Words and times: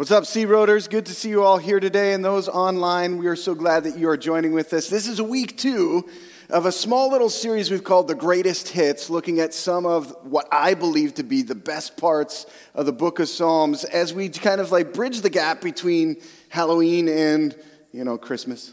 What's 0.00 0.10
up, 0.10 0.24
Sea 0.24 0.46
Roaders? 0.46 0.88
Good 0.88 1.04
to 1.04 1.12
see 1.12 1.28
you 1.28 1.42
all 1.42 1.58
here 1.58 1.78
today, 1.78 2.14
and 2.14 2.24
those 2.24 2.48
online, 2.48 3.18
we 3.18 3.26
are 3.26 3.36
so 3.36 3.54
glad 3.54 3.84
that 3.84 3.98
you 3.98 4.08
are 4.08 4.16
joining 4.16 4.54
with 4.54 4.72
us. 4.72 4.88
This 4.88 5.06
is 5.06 5.20
week 5.20 5.58
two 5.58 6.08
of 6.48 6.64
a 6.64 6.72
small 6.72 7.10
little 7.10 7.28
series 7.28 7.70
we've 7.70 7.84
called 7.84 8.08
The 8.08 8.14
Greatest 8.14 8.68
Hits, 8.68 9.10
looking 9.10 9.40
at 9.40 9.52
some 9.52 9.84
of 9.84 10.16
what 10.22 10.48
I 10.50 10.72
believe 10.72 11.16
to 11.16 11.22
be 11.22 11.42
the 11.42 11.54
best 11.54 11.98
parts 11.98 12.46
of 12.74 12.86
the 12.86 12.94
book 12.94 13.18
of 13.18 13.28
Psalms 13.28 13.84
as 13.84 14.14
we 14.14 14.30
kind 14.30 14.62
of 14.62 14.72
like 14.72 14.94
bridge 14.94 15.20
the 15.20 15.28
gap 15.28 15.60
between 15.60 16.16
Halloween 16.48 17.06
and, 17.06 17.54
you 17.92 18.02
know, 18.02 18.16
Christmas. 18.16 18.72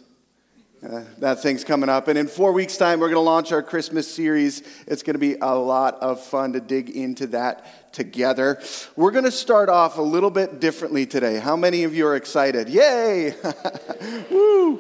Uh, 0.86 1.04
that 1.18 1.42
thing's 1.42 1.64
coming 1.64 1.90
up. 1.90 2.08
And 2.08 2.20
in 2.20 2.28
four 2.28 2.52
weeks' 2.52 2.78
time, 2.78 3.00
we're 3.00 3.08
going 3.08 3.16
to 3.16 3.22
launch 3.22 3.52
our 3.52 3.64
Christmas 3.64 4.08
series. 4.08 4.62
It's 4.86 5.02
going 5.02 5.16
to 5.16 5.20
be 5.20 5.36
a 5.42 5.56
lot 5.56 5.96
of 5.96 6.24
fun 6.24 6.54
to 6.54 6.60
dig 6.60 6.92
into 6.92 7.26
that 7.28 7.92
together. 7.94 8.62
We're 8.96 9.12
going 9.12 9.24
to 9.26 9.32
start 9.32 9.70
off 9.70 9.98
a 9.98 10.04
little 10.04 10.30
bit 10.30 10.60
differently 10.60 11.08
today. 11.08 11.40
How 11.40 11.56
many 11.56 11.84
of 11.84 11.96
you 11.96 12.06
are 12.06 12.16
excited? 12.16 12.70
Yay! 12.70 13.34
Woo! 14.30 14.80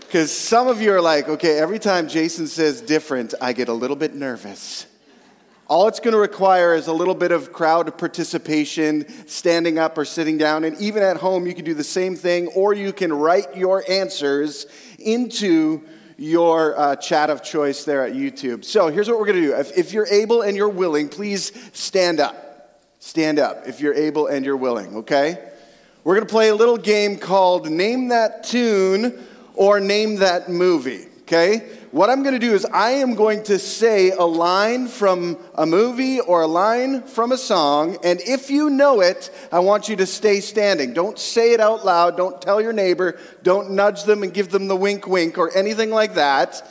Because 0.00 0.32
some 0.32 0.66
of 0.66 0.80
you 0.80 0.92
are 0.94 1.02
like, 1.02 1.28
okay, 1.28 1.58
every 1.58 1.78
time 1.78 2.08
Jason 2.08 2.46
says 2.46 2.80
different, 2.80 3.34
I 3.38 3.52
get 3.52 3.68
a 3.68 3.74
little 3.74 3.96
bit 3.96 4.14
nervous. 4.14 4.86
All 5.66 5.88
it's 5.88 5.98
going 5.98 6.12
to 6.12 6.20
require 6.20 6.74
is 6.74 6.88
a 6.88 6.92
little 6.92 7.14
bit 7.14 7.32
of 7.32 7.52
crowd 7.52 7.96
participation, 7.96 9.06
standing 9.26 9.78
up 9.78 9.96
or 9.96 10.04
sitting 10.04 10.36
down. 10.36 10.64
And 10.64 10.78
even 10.78 11.02
at 11.02 11.16
home, 11.16 11.46
you 11.46 11.54
can 11.54 11.64
do 11.64 11.72
the 11.72 11.82
same 11.82 12.16
thing, 12.16 12.48
or 12.48 12.74
you 12.74 12.92
can 12.92 13.12
write 13.12 13.56
your 13.56 13.82
answers 13.88 14.66
into 15.04 15.82
your 16.16 16.78
uh, 16.78 16.96
chat 16.96 17.30
of 17.30 17.42
choice 17.42 17.84
there 17.84 18.06
at 18.06 18.12
YouTube. 18.14 18.64
So 18.64 18.88
here's 18.88 19.08
what 19.08 19.18
we're 19.18 19.26
going 19.26 19.42
to 19.42 19.48
do. 19.48 19.54
If, 19.54 19.76
if 19.76 19.92
you're 19.92 20.06
able 20.06 20.42
and 20.42 20.56
you're 20.56 20.68
willing, 20.68 21.08
please 21.08 21.52
stand 21.72 22.20
up. 22.20 22.80
Stand 23.00 23.38
up 23.38 23.66
if 23.66 23.80
you're 23.80 23.94
able 23.94 24.28
and 24.28 24.44
you're 24.44 24.56
willing, 24.56 24.96
okay? 24.96 25.50
We're 26.04 26.14
going 26.14 26.26
to 26.26 26.32
play 26.32 26.48
a 26.48 26.54
little 26.54 26.78
game 26.78 27.18
called 27.18 27.70
Name 27.70 28.08
That 28.08 28.44
Tune 28.44 29.22
or 29.54 29.80
Name 29.80 30.16
That 30.16 30.48
Movie, 30.48 31.06
okay? 31.22 31.68
What 31.94 32.10
I'm 32.10 32.24
going 32.24 32.34
to 32.34 32.44
do 32.44 32.54
is 32.54 32.64
I 32.64 32.90
am 32.90 33.14
going 33.14 33.44
to 33.44 33.56
say 33.56 34.10
a 34.10 34.24
line 34.24 34.88
from 34.88 35.38
a 35.54 35.64
movie 35.64 36.18
or 36.18 36.42
a 36.42 36.46
line 36.48 37.02
from 37.02 37.30
a 37.30 37.38
song, 37.38 37.98
and 38.02 38.20
if 38.22 38.50
you 38.50 38.68
know 38.68 39.00
it, 39.00 39.30
I 39.52 39.60
want 39.60 39.88
you 39.88 39.94
to 39.94 40.04
stay 40.04 40.40
standing. 40.40 40.92
Don't 40.92 41.16
say 41.20 41.52
it 41.52 41.60
out 41.60 41.84
loud. 41.84 42.16
Don't 42.16 42.42
tell 42.42 42.60
your 42.60 42.72
neighbor. 42.72 43.16
Don't 43.44 43.70
nudge 43.70 44.02
them 44.02 44.24
and 44.24 44.34
give 44.34 44.48
them 44.48 44.66
the 44.66 44.74
wink 44.74 45.06
wink 45.06 45.38
or 45.38 45.56
anything 45.56 45.90
like 45.90 46.14
that. 46.14 46.68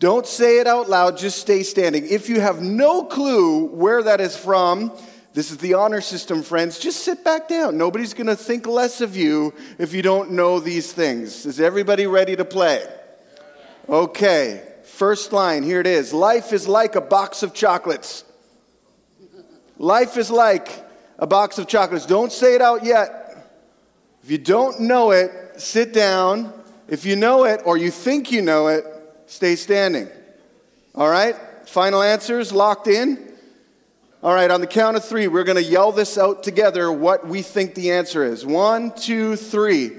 Don't 0.00 0.26
say 0.26 0.58
it 0.58 0.66
out 0.66 0.86
loud. 0.86 1.16
Just 1.16 1.38
stay 1.38 1.62
standing. 1.62 2.06
If 2.06 2.28
you 2.28 2.42
have 2.42 2.60
no 2.60 3.04
clue 3.04 3.68
where 3.68 4.02
that 4.02 4.20
is 4.20 4.36
from, 4.36 4.92
this 5.32 5.50
is 5.50 5.56
the 5.56 5.72
honor 5.72 6.02
system, 6.02 6.42
friends. 6.42 6.78
Just 6.78 7.04
sit 7.04 7.24
back 7.24 7.48
down. 7.48 7.78
Nobody's 7.78 8.12
going 8.12 8.26
to 8.26 8.36
think 8.36 8.66
less 8.66 9.00
of 9.00 9.16
you 9.16 9.54
if 9.78 9.94
you 9.94 10.02
don't 10.02 10.32
know 10.32 10.60
these 10.60 10.92
things. 10.92 11.46
Is 11.46 11.58
everybody 11.58 12.06
ready 12.06 12.36
to 12.36 12.44
play? 12.44 12.84
Okay, 13.88 14.62
first 14.84 15.32
line, 15.32 15.62
here 15.62 15.80
it 15.80 15.86
is. 15.86 16.12
Life 16.12 16.52
is 16.52 16.68
like 16.68 16.94
a 16.94 17.00
box 17.00 17.42
of 17.42 17.52
chocolates. 17.52 18.24
Life 19.76 20.16
is 20.16 20.30
like 20.30 20.68
a 21.18 21.26
box 21.26 21.58
of 21.58 21.66
chocolates. 21.66 22.06
Don't 22.06 22.30
say 22.30 22.54
it 22.54 22.62
out 22.62 22.84
yet. 22.84 23.18
If 24.22 24.30
you 24.30 24.38
don't 24.38 24.82
know 24.82 25.10
it, 25.10 25.60
sit 25.60 25.92
down. 25.92 26.52
If 26.86 27.04
you 27.04 27.16
know 27.16 27.44
it 27.44 27.62
or 27.64 27.76
you 27.76 27.90
think 27.90 28.30
you 28.30 28.42
know 28.42 28.68
it, 28.68 28.84
stay 29.26 29.56
standing. 29.56 30.08
All 30.94 31.08
right? 31.08 31.34
Final 31.66 32.02
answers 32.02 32.52
locked 32.52 32.86
in? 32.86 33.32
All 34.22 34.32
right, 34.32 34.52
on 34.52 34.60
the 34.60 34.68
count 34.68 34.96
of 34.96 35.04
three, 35.04 35.26
we're 35.26 35.42
going 35.42 35.56
to 35.56 35.68
yell 35.68 35.90
this 35.90 36.16
out 36.16 36.44
together 36.44 36.92
what 36.92 37.26
we 37.26 37.42
think 37.42 37.74
the 37.74 37.90
answer 37.90 38.24
is. 38.24 38.46
One, 38.46 38.92
two, 38.94 39.34
three. 39.34 39.90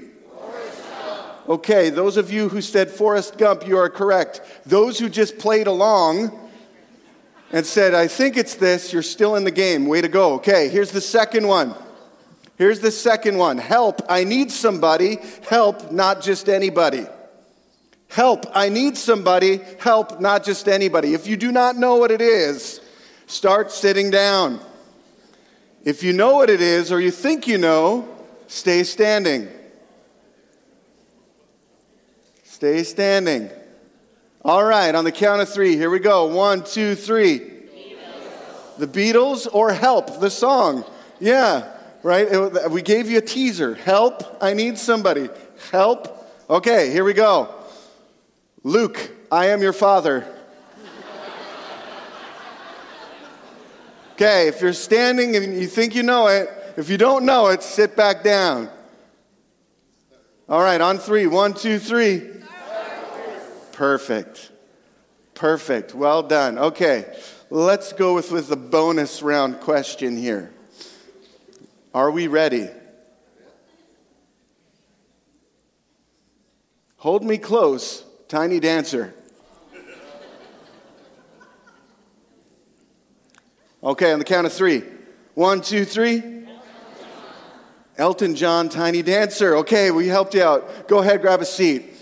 Okay, 1.48 1.90
those 1.90 2.16
of 2.16 2.32
you 2.32 2.48
who 2.48 2.62
said 2.62 2.90
Forrest 2.90 3.36
Gump, 3.36 3.66
you 3.66 3.76
are 3.76 3.90
correct. 3.90 4.40
Those 4.64 4.98
who 4.98 5.10
just 5.10 5.38
played 5.38 5.66
along 5.66 6.32
and 7.52 7.66
said, 7.66 7.92
I 7.92 8.08
think 8.08 8.38
it's 8.38 8.54
this, 8.54 8.92
you're 8.92 9.02
still 9.02 9.36
in 9.36 9.44
the 9.44 9.50
game. 9.50 9.86
Way 9.86 10.00
to 10.00 10.08
go. 10.08 10.34
Okay, 10.34 10.68
here's 10.68 10.90
the 10.90 11.02
second 11.02 11.46
one. 11.46 11.74
Here's 12.56 12.80
the 12.80 12.90
second 12.90 13.36
one 13.36 13.58
Help, 13.58 14.00
I 14.08 14.24
need 14.24 14.50
somebody. 14.50 15.18
Help, 15.48 15.92
not 15.92 16.22
just 16.22 16.48
anybody. 16.48 17.06
Help, 18.08 18.46
I 18.54 18.70
need 18.70 18.96
somebody. 18.96 19.60
Help, 19.80 20.20
not 20.20 20.44
just 20.44 20.66
anybody. 20.66 21.14
If 21.14 21.26
you 21.26 21.36
do 21.36 21.52
not 21.52 21.76
know 21.76 21.96
what 21.96 22.10
it 22.10 22.20
is, 22.20 22.80
start 23.26 23.70
sitting 23.70 24.10
down. 24.10 24.60
If 25.84 26.02
you 26.02 26.14
know 26.14 26.34
what 26.36 26.48
it 26.48 26.62
is 26.62 26.90
or 26.90 27.00
you 27.00 27.10
think 27.10 27.46
you 27.46 27.58
know, 27.58 28.08
stay 28.46 28.84
standing. 28.84 29.48
Stay 32.54 32.84
standing. 32.84 33.50
All 34.44 34.62
right, 34.62 34.94
on 34.94 35.02
the 35.02 35.10
count 35.10 35.42
of 35.42 35.48
three, 35.48 35.74
here 35.74 35.90
we 35.90 35.98
go. 35.98 36.26
One, 36.26 36.62
two, 36.62 36.94
three. 36.94 37.40
Beatles. 37.40 38.78
The 38.78 38.86
Beatles 38.86 39.48
or 39.52 39.72
Help, 39.72 40.20
the 40.20 40.30
song. 40.30 40.84
Yeah, 41.18 41.68
right? 42.04 42.70
We 42.70 42.80
gave 42.80 43.10
you 43.10 43.18
a 43.18 43.20
teaser. 43.20 43.74
Help, 43.74 44.22
I 44.40 44.54
need 44.54 44.78
somebody. 44.78 45.30
Help. 45.72 46.30
Okay, 46.48 46.92
here 46.92 47.02
we 47.02 47.12
go. 47.12 47.52
Luke, 48.62 49.00
I 49.32 49.46
am 49.46 49.60
your 49.60 49.72
father. 49.72 50.24
Okay, 54.12 54.46
if 54.46 54.60
you're 54.60 54.72
standing 54.72 55.34
and 55.34 55.60
you 55.60 55.66
think 55.66 55.96
you 55.96 56.04
know 56.04 56.28
it, 56.28 56.48
if 56.76 56.88
you 56.88 56.98
don't 56.98 57.24
know 57.24 57.48
it, 57.48 57.64
sit 57.64 57.96
back 57.96 58.22
down. 58.22 58.70
All 60.48 60.62
right, 60.62 60.80
on 60.80 60.98
three. 60.98 61.26
One, 61.26 61.52
two, 61.52 61.80
three. 61.80 62.30
Perfect. 63.74 64.52
Perfect. 65.34 65.96
Well 65.96 66.22
done. 66.22 66.58
Okay, 66.58 67.12
let's 67.50 67.92
go 67.92 68.14
with, 68.14 68.30
with 68.30 68.46
the 68.46 68.56
bonus 68.56 69.20
round 69.20 69.58
question 69.58 70.16
here. 70.16 70.52
Are 71.92 72.12
we 72.12 72.28
ready? 72.28 72.68
Hold 76.98 77.24
me 77.24 77.36
close, 77.36 78.04
tiny 78.28 78.60
dancer. 78.60 79.12
Okay, 83.82 84.12
on 84.12 84.20
the 84.20 84.24
count 84.24 84.46
of 84.46 84.52
three. 84.52 84.84
One, 85.34 85.60
two, 85.60 85.84
three. 85.84 86.22
Elton 87.98 88.36
John, 88.36 88.68
tiny 88.68 89.02
dancer. 89.02 89.56
Okay, 89.56 89.90
we 89.90 90.06
helped 90.06 90.34
you 90.34 90.44
out. 90.44 90.86
Go 90.86 91.00
ahead, 91.00 91.20
grab 91.20 91.40
a 91.40 91.44
seat. 91.44 91.93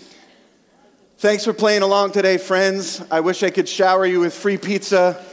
Thanks 1.23 1.45
for 1.45 1.53
playing 1.53 1.83
along 1.83 2.11
today, 2.11 2.37
friends. 2.37 3.01
I 3.09 3.21
wish 3.21 3.43
I 3.43 3.49
could 3.49 3.69
shower 3.69 4.05
you 4.05 4.19
with 4.19 4.33
free 4.33 4.57
pizza, 4.57 5.23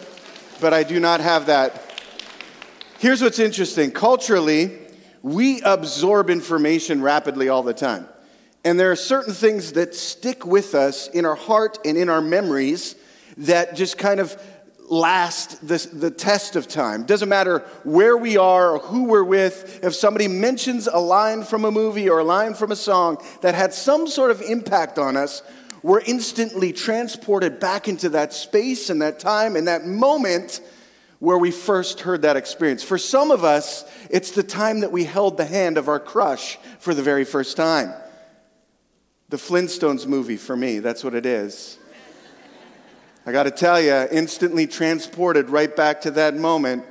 but 0.60 0.72
I 0.72 0.84
do 0.84 1.00
not 1.00 1.18
have 1.18 1.46
that. 1.46 2.00
Here's 3.00 3.20
what's 3.20 3.40
interesting 3.40 3.90
culturally, 3.90 4.78
we 5.22 5.60
absorb 5.62 6.30
information 6.30 7.02
rapidly 7.02 7.48
all 7.48 7.64
the 7.64 7.74
time. 7.74 8.06
And 8.64 8.78
there 8.78 8.92
are 8.92 8.96
certain 8.96 9.34
things 9.34 9.72
that 9.72 9.96
stick 9.96 10.46
with 10.46 10.76
us 10.76 11.08
in 11.08 11.26
our 11.26 11.34
heart 11.34 11.80
and 11.84 11.98
in 11.98 12.08
our 12.08 12.22
memories 12.22 12.94
that 13.38 13.74
just 13.74 13.98
kind 13.98 14.20
of 14.20 14.40
last 14.88 15.66
the, 15.66 15.88
the 15.92 16.12
test 16.12 16.54
of 16.54 16.68
time. 16.68 17.02
Doesn't 17.02 17.28
matter 17.28 17.64
where 17.82 18.16
we 18.16 18.36
are 18.36 18.76
or 18.76 18.78
who 18.78 19.06
we're 19.06 19.24
with, 19.24 19.82
if 19.82 19.96
somebody 19.96 20.28
mentions 20.28 20.86
a 20.86 21.00
line 21.00 21.42
from 21.42 21.64
a 21.64 21.72
movie 21.72 22.08
or 22.08 22.20
a 22.20 22.24
line 22.24 22.54
from 22.54 22.70
a 22.70 22.76
song 22.76 23.20
that 23.40 23.56
had 23.56 23.74
some 23.74 24.06
sort 24.06 24.30
of 24.30 24.40
impact 24.40 24.96
on 24.96 25.16
us, 25.16 25.42
we're 25.82 26.00
instantly 26.00 26.72
transported 26.72 27.58
back 27.58 27.88
into 27.88 28.10
that 28.10 28.32
space 28.32 28.90
and 28.90 29.00
that 29.02 29.18
time 29.18 29.56
and 29.56 29.68
that 29.68 29.86
moment 29.86 30.60
where 31.20 31.38
we 31.38 31.50
first 31.50 32.00
heard 32.00 32.22
that 32.22 32.36
experience. 32.36 32.82
For 32.82 32.98
some 32.98 33.30
of 33.30 33.44
us, 33.44 33.84
it's 34.10 34.32
the 34.32 34.42
time 34.42 34.80
that 34.80 34.92
we 34.92 35.04
held 35.04 35.36
the 35.36 35.44
hand 35.44 35.78
of 35.78 35.88
our 35.88 36.00
crush 36.00 36.58
for 36.78 36.94
the 36.94 37.02
very 37.02 37.24
first 37.24 37.56
time. 37.56 37.92
The 39.28 39.36
Flintstones 39.36 40.06
movie, 40.06 40.36
for 40.36 40.56
me, 40.56 40.80
that's 40.80 41.04
what 41.04 41.14
it 41.14 41.24
is. 41.24 41.78
I 43.26 43.32
got 43.32 43.44
to 43.44 43.50
tell 43.50 43.80
you, 43.80 44.08
instantly 44.10 44.66
transported 44.66 45.50
right 45.50 45.74
back 45.74 46.00
to 46.02 46.10
that 46.12 46.34
moment. 46.34 46.84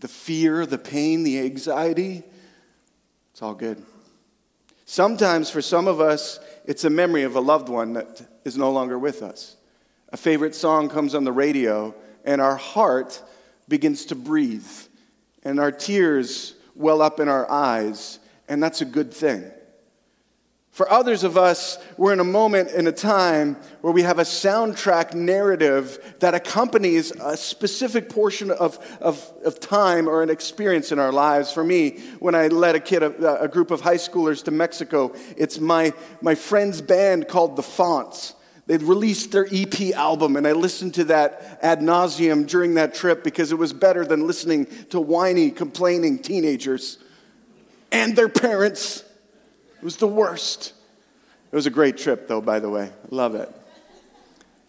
The 0.00 0.08
fear, 0.08 0.66
the 0.66 0.78
pain, 0.78 1.24
the 1.24 1.40
anxiety, 1.40 2.22
it's 3.32 3.42
all 3.42 3.54
good. 3.54 3.82
Sometimes, 4.84 5.50
for 5.50 5.62
some 5.62 5.88
of 5.88 6.00
us, 6.00 6.38
it's 6.68 6.84
a 6.84 6.90
memory 6.90 7.22
of 7.22 7.34
a 7.34 7.40
loved 7.40 7.70
one 7.70 7.94
that 7.94 8.20
is 8.44 8.58
no 8.58 8.70
longer 8.70 8.98
with 8.98 9.22
us. 9.22 9.56
A 10.10 10.18
favorite 10.18 10.54
song 10.54 10.90
comes 10.90 11.14
on 11.14 11.24
the 11.24 11.32
radio, 11.32 11.94
and 12.26 12.42
our 12.42 12.56
heart 12.56 13.22
begins 13.68 14.04
to 14.04 14.14
breathe, 14.14 14.68
and 15.44 15.58
our 15.58 15.72
tears 15.72 16.54
well 16.74 17.00
up 17.00 17.20
in 17.20 17.28
our 17.28 17.50
eyes, 17.50 18.18
and 18.50 18.62
that's 18.62 18.82
a 18.82 18.84
good 18.84 19.14
thing. 19.14 19.50
For 20.78 20.88
others 20.92 21.24
of 21.24 21.36
us, 21.36 21.76
we're 21.96 22.12
in 22.12 22.20
a 22.20 22.24
moment 22.24 22.70
in 22.70 22.86
a 22.86 22.92
time 22.92 23.56
where 23.80 23.92
we 23.92 24.02
have 24.02 24.20
a 24.20 24.22
soundtrack 24.22 25.12
narrative 25.12 26.14
that 26.20 26.34
accompanies 26.36 27.10
a 27.10 27.36
specific 27.36 28.08
portion 28.08 28.52
of, 28.52 28.78
of, 29.00 29.20
of 29.44 29.58
time 29.58 30.08
or 30.08 30.22
an 30.22 30.30
experience 30.30 30.92
in 30.92 31.00
our 31.00 31.10
lives. 31.10 31.52
For 31.52 31.64
me, 31.64 31.98
when 32.20 32.36
I 32.36 32.46
led 32.46 32.76
a 32.76 32.78
kid, 32.78 33.02
a, 33.02 33.42
a 33.42 33.48
group 33.48 33.72
of 33.72 33.80
high 33.80 33.96
schoolers 33.96 34.44
to 34.44 34.52
Mexico, 34.52 35.12
it's 35.36 35.58
my, 35.58 35.92
my 36.20 36.36
friend's 36.36 36.80
band 36.80 37.26
called 37.26 37.56
The 37.56 37.64
Fonts. 37.64 38.36
They'd 38.68 38.84
released 38.84 39.32
their 39.32 39.48
EP 39.50 39.96
album, 39.96 40.36
and 40.36 40.46
I 40.46 40.52
listened 40.52 40.94
to 40.94 41.04
that 41.06 41.58
ad 41.60 41.80
nauseum 41.80 42.46
during 42.46 42.74
that 42.74 42.94
trip 42.94 43.24
because 43.24 43.50
it 43.50 43.58
was 43.58 43.72
better 43.72 44.04
than 44.04 44.28
listening 44.28 44.66
to 44.90 45.00
whiny, 45.00 45.50
complaining 45.50 46.20
teenagers 46.20 46.98
and 47.90 48.14
their 48.14 48.28
parents. 48.28 49.02
It 49.78 49.84
was 49.84 49.96
the 49.96 50.08
worst. 50.08 50.74
It 51.50 51.56
was 51.56 51.66
a 51.66 51.70
great 51.70 51.96
trip, 51.96 52.28
though, 52.28 52.40
by 52.40 52.58
the 52.58 52.68
way. 52.68 52.90
Love 53.10 53.34
it. 53.34 53.54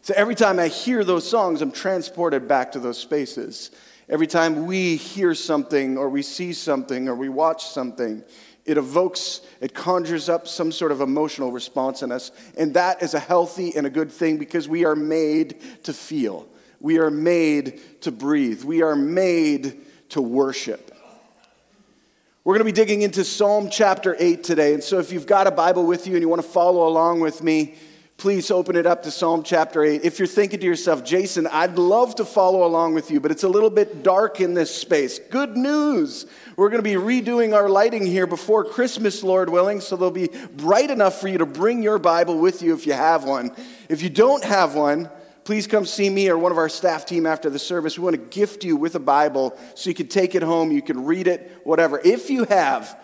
So 0.01 0.13
every 0.15 0.35
time 0.35 0.59
I 0.59 0.67
hear 0.67 1.03
those 1.03 1.27
songs, 1.27 1.61
I'm 1.61 1.71
transported 1.71 2.47
back 2.47 2.71
to 2.71 2.79
those 2.79 2.97
spaces. 2.97 3.71
Every 4.07 4.27
time 4.27 4.65
we 4.65 4.95
hear 4.95 5.35
something, 5.35 5.97
or 5.97 6.09
we 6.09 6.21
see 6.21 6.53
something, 6.53 7.09
or 7.09 7.15
we 7.15 7.29
watch 7.29 7.65
something, 7.65 8.23
it 8.65 8.77
evokes, 8.77 9.41
it 9.61 9.73
conjures 9.73 10.29
up 10.29 10.47
some 10.47 10.71
sort 10.71 10.91
of 10.91 11.01
emotional 11.01 11.51
response 11.51 12.01
in 12.01 12.11
us. 12.11 12.31
And 12.57 12.73
that 12.75 13.01
is 13.03 13.13
a 13.13 13.19
healthy 13.19 13.75
and 13.75 13.85
a 13.85 13.89
good 13.89 14.11
thing 14.11 14.37
because 14.37 14.69
we 14.69 14.85
are 14.85 14.95
made 14.95 15.83
to 15.83 15.93
feel. 15.93 16.47
We 16.79 16.99
are 16.99 17.11
made 17.11 18.01
to 18.01 18.11
breathe. 18.11 18.63
We 18.63 18.83
are 18.83 18.95
made 18.95 19.81
to 20.09 20.21
worship. 20.21 20.95
We're 22.45 22.53
going 22.53 22.65
to 22.65 22.71
be 22.73 22.75
digging 22.75 23.01
into 23.01 23.25
Psalm 23.25 23.69
chapter 23.69 24.15
8 24.17 24.45
today. 24.45 24.73
And 24.73 24.81
so 24.81 24.97
if 24.97 25.11
you've 25.11 25.27
got 25.27 25.45
a 25.45 25.51
Bible 25.51 25.85
with 25.85 26.07
you 26.07 26.13
and 26.13 26.21
you 26.21 26.29
want 26.29 26.41
to 26.41 26.47
follow 26.47 26.87
along 26.87 27.19
with 27.19 27.43
me, 27.43 27.75
please 28.15 28.49
open 28.49 28.77
it 28.77 28.85
up 28.85 29.03
to 29.03 29.11
Psalm 29.11 29.43
chapter 29.43 29.83
8. 29.83 30.05
If 30.05 30.19
you're 30.19 30.27
thinking 30.27 30.61
to 30.61 30.65
yourself, 30.65 31.03
Jason, 31.03 31.47
I'd 31.47 31.77
love 31.77 32.15
to 32.15 32.23
follow 32.23 32.65
along 32.65 32.93
with 32.93 33.11
you, 33.11 33.19
but 33.19 33.31
it's 33.31 33.43
a 33.43 33.49
little 33.49 33.69
bit 33.69 34.03
dark 34.03 34.39
in 34.39 34.53
this 34.53 34.73
space. 34.73 35.19
Good 35.19 35.57
news! 35.57 36.27
We're 36.55 36.69
going 36.69 36.81
to 36.81 36.89
be 36.89 36.95
redoing 36.95 37.53
our 37.53 37.67
lighting 37.67 38.05
here 38.05 38.25
before 38.25 38.63
Christmas, 38.63 39.21
Lord 39.21 39.49
willing, 39.49 39.81
so 39.81 39.97
they'll 39.97 40.09
be 40.09 40.29
bright 40.55 40.91
enough 40.91 41.19
for 41.19 41.27
you 41.27 41.39
to 41.39 41.45
bring 41.45 41.83
your 41.83 41.99
Bible 41.99 42.39
with 42.39 42.61
you 42.61 42.73
if 42.73 42.87
you 42.87 42.93
have 42.93 43.25
one. 43.25 43.51
If 43.89 44.01
you 44.01 44.09
don't 44.09 44.45
have 44.45 44.75
one, 44.75 45.09
please 45.43 45.67
come 45.67 45.85
see 45.85 46.09
me 46.09 46.29
or 46.29 46.37
one 46.37 46.51
of 46.51 46.57
our 46.57 46.69
staff 46.69 47.05
team 47.05 47.25
after 47.25 47.49
the 47.49 47.59
service. 47.59 47.97
We 47.97 48.03
want 48.03 48.15
to 48.15 48.37
gift 48.39 48.63
you 48.63 48.75
with 48.75 48.95
a 48.95 48.99
Bible 48.99 49.57
so 49.75 49.89
you 49.89 49.95
can 49.95 50.07
take 50.07 50.35
it 50.35 50.43
home, 50.43 50.71
you 50.71 50.81
can 50.81 51.05
read 51.05 51.27
it, 51.27 51.61
whatever. 51.63 51.99
If 52.03 52.29
you 52.29 52.45
have 52.45 52.97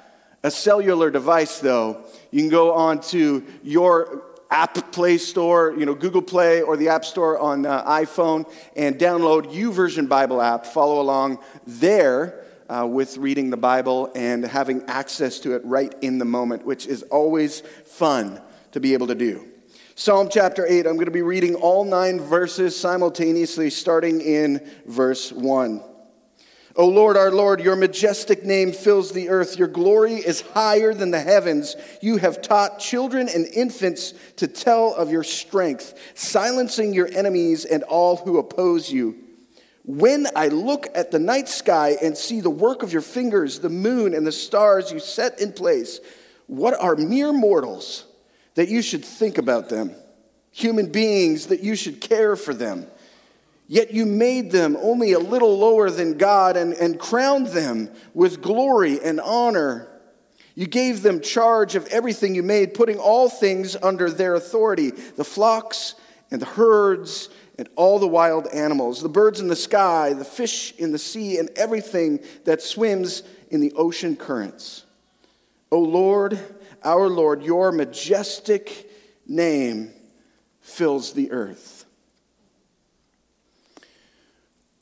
a 0.44 0.52
cellular 0.52 1.10
device, 1.10 1.60
though, 1.60 2.06
you 2.32 2.42
can 2.42 2.50
go 2.50 2.74
on 2.74 3.02
to 3.02 3.44
your 3.64 4.24
app 4.52 4.92
play 4.92 5.18
store 5.18 5.74
you 5.76 5.86
know 5.86 5.96
google 5.96 6.22
play 6.22 6.62
or 6.62 6.78
the 6.78 6.88
app 6.88 7.04
store 7.04 7.40
on 7.40 7.66
uh, 7.66 7.84
iphone 8.00 8.50
and 8.76 8.98
download 8.98 9.52
YouVersion 9.52 10.08
bible 10.08 10.40
app 10.40 10.68
follow 10.68 11.02
along 11.02 11.40
there 11.66 12.44
uh, 12.70 12.86
with 12.88 13.18
reading 13.18 13.50
the 13.50 13.58
bible 13.58 14.12
and 14.16 14.46
having 14.46 14.84
access 14.84 15.40
to 15.40 15.56
it 15.56 15.66
right 15.66 15.96
in 16.02 16.20
the 16.20 16.26
moment 16.26 16.64
which 16.64 16.86
is 16.86 17.02
always 17.04 17.62
fun 17.86 18.40
to 18.72 18.80
be 18.80 18.94
able 18.94 19.08
to 19.08 19.16
do 19.16 19.48
Psalm 19.97 20.27
chapter 20.30 20.68
8, 20.68 20.88
I'm 20.88 20.95
going 20.95 21.06
to 21.06 21.12
be 21.12 21.21
reading 21.21 21.56
all 21.56 21.86
nine 21.86 22.19
verses 22.19 22.77
simultaneously, 22.77 23.69
starting 23.69 24.19
in 24.19 24.59
verse 24.86 25.31
1. 25.31 25.81
O 26.75 26.86
Lord, 26.86 27.15
our 27.15 27.31
Lord, 27.31 27.62
your 27.62 27.77
majestic 27.77 28.44
name 28.44 28.74
fills 28.74 29.13
the 29.13 29.30
earth. 29.30 29.57
Your 29.57 29.69
glory 29.69 30.15
is 30.15 30.42
higher 30.42 30.94
than 30.94 31.12
the 31.12 31.21
heavens. 31.21 31.77
You 32.01 32.18
have 32.18 32.42
taught 32.42 32.80
children 32.80 33.30
and 33.33 33.45
infants 33.45 34.13
to 34.36 34.50
tell 34.50 34.94
of 34.94 35.12
your 35.12 35.24
strength, 35.24 35.98
silencing 36.13 36.94
your 36.94 37.07
enemies 37.07 37.63
and 37.63 37.81
all 37.83 38.18
who 38.18 38.38
oppose 38.38 38.91
you. 38.91 39.15
When 39.86 40.27
I 40.36 40.50
look 40.50 40.88
at 40.94 41.12
the 41.12 41.19
night 41.19 41.48
sky 41.48 41.95
and 42.01 42.18
see 42.18 42.41
the 42.41 42.50
work 42.50 42.83
of 42.83 42.91
your 42.91 43.01
fingers, 43.01 43.59
the 43.59 43.69
moon 43.69 44.13
and 44.13 44.27
the 44.27 44.33
stars 44.33 44.91
you 44.91 45.00
set 45.00 45.39
in 45.39 45.53
place, 45.53 46.01
what 46.48 46.77
are 46.77 46.98
mere 46.98 47.31
mortals? 47.31 48.07
That 48.56 48.69
you 48.69 48.81
should 48.81 49.06
think 49.06 49.38
about 49.38 49.69
them, 49.69 49.94
human 50.52 50.92
beings 50.92 51.48
that 51.48 51.62
you 51.62 51.75
should 51.75 52.02
care 52.02 52.36
for 52.36 52.54
them. 52.54 52.88
Yet 53.68 53.94
you 53.94 54.06
made 54.06 54.52
them 54.52 54.78
only 54.80 55.13
a 55.13 55.19
little 55.19 55.57
lower 55.57 55.90
than 55.90 56.18
God 56.18 56.56
and, 56.56 56.74
and 56.74 57.00
crowned 57.00 57.48
them 57.48 57.90
with 58.13 58.42
glory 58.42 59.00
and 59.02 59.19
honor. 59.19 59.88
You 60.54 60.68
gave 60.68 61.02
them 61.02 61.19
charge 61.19 61.75
of 61.75 61.88
everything 61.88 62.36
you 62.36 62.44
made, 62.44 62.74
putting 62.74 62.98
all 62.98 63.28
things 63.28 63.75
under 63.81 64.10
their 64.10 64.36
authority 64.36 64.92
the 64.92 65.24
flocks 65.24 65.96
and 66.31 66.42
the 66.42 66.46
herds 66.46 67.30
and 67.58 67.68
all 67.75 68.00
the 68.00 68.08
wild 68.08 68.48
animals, 68.48 69.01
the 69.01 69.10
birds 69.10 69.40
in 69.40 69.48
the 69.48 69.56
sky, 69.56 70.13
the 70.13 70.25
fish 70.25 70.74
in 70.78 70.92
the 70.92 71.00
sea, 71.00 71.38
and 71.38 71.50
everything 71.56 72.19
that 72.44 72.62
swims 72.62 73.24
in 73.50 73.62
the 73.62 73.74
ocean 73.74 74.16
currents. 74.16 74.84
O 75.72 75.80
Lord, 75.80 76.40
our 76.86 77.10
Lord, 77.10 77.44
your 77.44 77.72
majestic 77.72 78.90
name 79.28 79.92
fills 80.62 81.14
the 81.14 81.32
earth. 81.32 81.86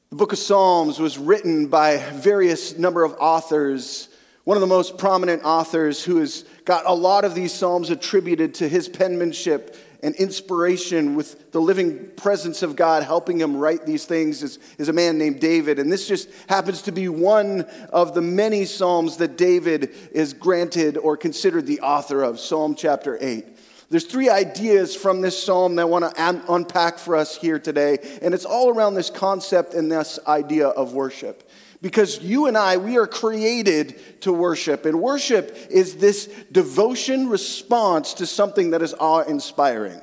The 0.10 0.18
book 0.18 0.32
of 0.32 0.38
Psalms 0.38 1.00
was 1.00 1.18
written 1.18 1.68
by 1.68 1.98
various 1.98 2.78
number 2.78 3.04
of 3.04 3.16
authors. 3.20 4.10
One 4.44 4.58
of 4.58 4.62
the 4.62 4.68
most 4.68 5.00
prominent 5.00 5.44
authors 5.44 6.04
who 6.04 6.18
has 6.18 6.46
got 6.66 6.86
a 6.86 6.94
lot 6.94 7.26
of 7.26 7.34
these 7.34 7.52
Psalms 7.52 7.90
attributed 7.90 8.54
to 8.56 8.70
his 8.70 8.88
penmanship 8.88 9.76
and 10.04 10.14
inspiration 10.16 11.16
with 11.16 11.52
the 11.54 11.62
living 11.62 12.12
presence 12.18 12.62
of 12.62 12.76
God 12.76 13.04
helping 13.04 13.40
him 13.40 13.56
write 13.56 13.86
these 13.86 14.06
things 14.06 14.44
is, 14.44 14.60
is 14.78 14.90
a 14.90 14.94
man 14.94 15.18
named 15.18 15.40
David. 15.40 15.80
And 15.80 15.90
this 15.90 16.08
just 16.08 16.30
happens 16.50 16.82
to 16.84 16.92
be 16.92 17.08
one 17.08 17.62
of 17.90 18.14
the 18.14 18.22
many 18.22 18.66
Psalms 18.66 19.18
that 19.18 19.38
David 19.38 19.92
is 20.12 20.34
granted 20.34 20.98
or 20.98 21.16
considered 21.16 21.66
the 21.66 21.80
author 21.80 22.22
of, 22.22 22.40
Psalm 22.40 22.76
chapter 22.76 23.18
8. 23.20 23.48
There's 23.90 24.06
three 24.06 24.30
ideas 24.30 24.96
from 24.96 25.22
this 25.22 25.42
psalm 25.42 25.76
that 25.76 25.84
I 25.84 25.86
want 25.86 26.04
to 26.16 26.24
un- 26.24 26.44
unpack 26.50 26.98
for 26.98 27.16
us 27.16 27.38
here 27.38 27.60
today, 27.60 28.00
and 28.22 28.34
it's 28.34 28.44
all 28.44 28.70
around 28.70 28.96
this 28.96 29.10
concept 29.10 29.74
and 29.74 29.92
this 29.92 30.20
idea 30.28 30.68
of 30.70 30.94
worship. 30.94 31.50
Because 31.84 32.22
you 32.22 32.48
and 32.48 32.58
I, 32.58 32.78
we 32.78 32.98
are 32.98 33.06
created 33.06 34.22
to 34.22 34.32
worship. 34.32 34.86
And 34.86 35.02
worship 35.02 35.54
is 35.70 35.98
this 35.98 36.28
devotion 36.50 37.28
response 37.28 38.14
to 38.16 38.26
something 38.26 38.70
that 38.70 38.82
is 38.82 38.96
awe 38.98 39.24
inspiring. 39.24 40.00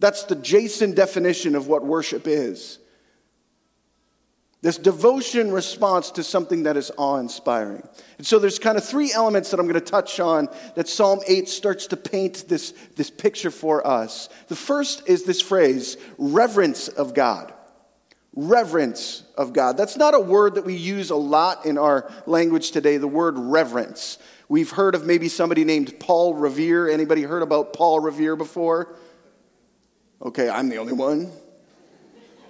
That's 0.00 0.24
the 0.24 0.34
Jason 0.34 0.92
definition 0.92 1.54
of 1.54 1.68
what 1.68 1.84
worship 1.84 2.26
is. 2.26 2.80
This 4.62 4.78
devotion 4.78 5.52
response 5.52 6.10
to 6.10 6.24
something 6.24 6.64
that 6.64 6.76
is 6.76 6.90
awe 6.98 7.18
inspiring. 7.18 7.88
And 8.18 8.26
so 8.26 8.40
there's 8.40 8.58
kind 8.58 8.76
of 8.76 8.84
three 8.84 9.12
elements 9.12 9.52
that 9.52 9.60
I'm 9.60 9.68
going 9.68 9.74
to 9.74 9.80
touch 9.80 10.18
on 10.18 10.48
that 10.74 10.88
Psalm 10.88 11.20
8 11.24 11.48
starts 11.48 11.86
to 11.86 11.96
paint 11.96 12.46
this, 12.48 12.72
this 12.96 13.10
picture 13.10 13.52
for 13.52 13.86
us. 13.86 14.28
The 14.48 14.56
first 14.56 15.08
is 15.08 15.22
this 15.22 15.40
phrase, 15.40 15.96
reverence 16.18 16.88
of 16.88 17.14
God 17.14 17.54
reverence 18.34 19.24
of 19.36 19.52
God. 19.52 19.76
That's 19.76 19.96
not 19.96 20.14
a 20.14 20.20
word 20.20 20.54
that 20.54 20.64
we 20.64 20.74
use 20.74 21.10
a 21.10 21.16
lot 21.16 21.66
in 21.66 21.78
our 21.78 22.10
language 22.26 22.70
today, 22.70 22.96
the 22.96 23.08
word 23.08 23.38
reverence. 23.38 24.18
We've 24.48 24.70
heard 24.70 24.94
of 24.94 25.04
maybe 25.04 25.28
somebody 25.28 25.64
named 25.64 25.98
Paul 26.00 26.34
Revere. 26.34 26.88
Anybody 26.88 27.22
heard 27.22 27.42
about 27.42 27.72
Paul 27.72 28.00
Revere 28.00 28.36
before? 28.36 28.94
Okay, 30.22 30.48
I'm 30.48 30.68
the 30.68 30.78
only 30.78 30.92
one. 30.92 31.30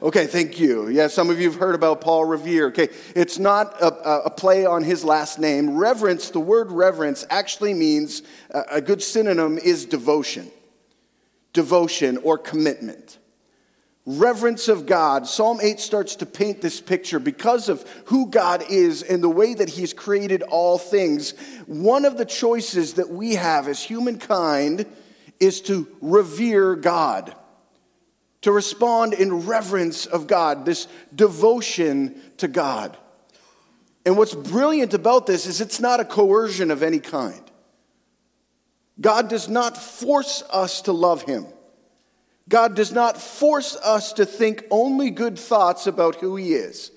Okay, 0.02 0.26
thank 0.26 0.58
you. 0.58 0.88
Yeah, 0.88 1.08
some 1.08 1.28
of 1.28 1.38
you 1.38 1.50
have 1.50 1.60
heard 1.60 1.74
about 1.74 2.00
Paul 2.00 2.24
Revere. 2.24 2.68
Okay, 2.68 2.88
it's 3.14 3.38
not 3.38 3.80
a, 3.82 4.24
a 4.24 4.30
play 4.30 4.64
on 4.64 4.82
his 4.82 5.04
last 5.04 5.38
name. 5.38 5.76
Reverence, 5.76 6.30
the 6.30 6.40
word 6.40 6.72
reverence 6.72 7.26
actually 7.28 7.74
means 7.74 8.22
uh, 8.52 8.62
a 8.70 8.80
good 8.80 9.02
synonym 9.02 9.58
is 9.58 9.84
devotion, 9.84 10.50
devotion 11.52 12.16
or 12.18 12.38
commitment 12.38 13.18
reverence 14.18 14.68
of 14.68 14.86
God, 14.86 15.26
Psalm 15.26 15.58
8 15.62 15.80
starts 15.80 16.16
to 16.16 16.26
paint 16.26 16.60
this 16.60 16.80
picture 16.80 17.18
because 17.18 17.68
of 17.68 17.82
who 18.06 18.26
God 18.26 18.64
is 18.68 19.02
and 19.02 19.22
the 19.22 19.28
way 19.28 19.54
that 19.54 19.68
He's 19.68 19.92
created 19.92 20.42
all 20.42 20.78
things. 20.78 21.32
One 21.66 22.04
of 22.04 22.16
the 22.16 22.24
choices 22.24 22.94
that 22.94 23.10
we 23.10 23.34
have 23.34 23.68
as 23.68 23.82
humankind 23.82 24.86
is 25.38 25.60
to 25.62 25.86
revere 26.00 26.76
God, 26.76 27.34
to 28.42 28.52
respond 28.52 29.14
in 29.14 29.46
reverence 29.46 30.06
of 30.06 30.26
God, 30.26 30.64
this 30.64 30.86
devotion 31.14 32.20
to 32.38 32.48
God. 32.48 32.96
And 34.04 34.16
what's 34.16 34.34
brilliant 34.34 34.94
about 34.94 35.26
this 35.26 35.46
is 35.46 35.60
it's 35.60 35.80
not 35.80 36.00
a 36.00 36.04
coercion 36.04 36.70
of 36.70 36.82
any 36.82 37.00
kind. 37.00 37.42
God 39.00 39.28
does 39.28 39.48
not 39.48 39.76
force 39.76 40.42
us 40.50 40.82
to 40.82 40.92
love 40.92 41.22
Him. 41.22 41.46
God 42.50 42.74
does 42.74 42.92
not 42.92 43.16
force 43.16 43.76
us 43.76 44.12
to 44.14 44.26
think 44.26 44.64
only 44.70 45.10
good 45.10 45.38
thoughts 45.38 45.86
about 45.86 46.16
who 46.16 46.34
He 46.34 46.52
is. 46.52 46.90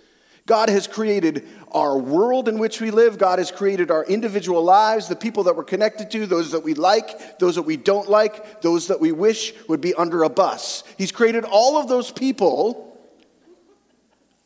God 0.48 0.68
has 0.68 0.88
created 0.88 1.48
our 1.72 1.98
world 1.98 2.50
in 2.50 2.58
which 2.58 2.82
we 2.82 2.92
live. 2.92 3.18
God 3.18 3.40
has 3.40 3.52
created 3.52 3.92
our 3.92 4.04
individual 4.04 4.64
lives, 4.64 5.08
the 5.08 5.16
people 5.16 5.44
that 5.44 5.56
we're 5.56 5.64
connected 5.64 6.12
to, 6.12 6.26
those 6.26 6.52
that 6.52 6.64
we 6.64 6.74
like, 6.74 7.40
those 7.40 7.56
that 7.56 7.62
we 7.62 7.78
don't 7.78 8.10
like, 8.10 8.62
those 8.62 8.88
that 8.88 9.00
we 9.00 9.12
wish 9.12 9.54
would 9.70 9.80
be 9.80 9.94
under 9.94 10.24
a 10.24 10.30
bus. 10.30 10.84
He's 10.98 11.12
created 11.12 11.46
all 11.46 11.78
of 11.78 11.88
those 11.88 12.12
people, 12.12 13.00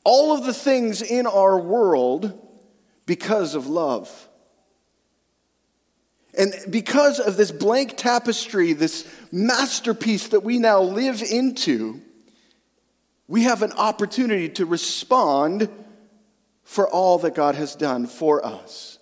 all 0.03 0.37
of 0.37 0.45
the 0.45 0.53
things 0.53 1.01
in 1.01 1.25
our 1.25 1.57
world 1.57 2.37
because 3.05 3.55
of 3.55 3.67
love. 3.67 4.26
And 6.37 6.53
because 6.69 7.19
of 7.19 7.35
this 7.35 7.51
blank 7.51 7.97
tapestry, 7.97 8.73
this 8.73 9.11
masterpiece 9.31 10.27
that 10.27 10.41
we 10.41 10.59
now 10.59 10.81
live 10.81 11.23
into, 11.23 11.99
we 13.27 13.43
have 13.43 13.63
an 13.63 13.71
opportunity 13.73 14.47
to 14.49 14.65
respond 14.65 15.67
for 16.63 16.87
all 16.87 17.17
that 17.19 17.33
God 17.33 17.55
has 17.55 17.75
done 17.75 18.05
for 18.05 18.45
us. 18.45 18.99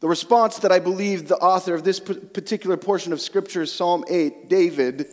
The 0.00 0.08
response 0.08 0.58
that 0.58 0.70
I 0.70 0.78
believe 0.78 1.26
the 1.26 1.38
author 1.38 1.74
of 1.74 1.84
this 1.84 1.98
particular 1.98 2.76
portion 2.76 3.12
of 3.12 3.20
Scripture, 3.20 3.64
Psalm 3.66 4.04
8, 4.08 4.48
David, 4.48 5.06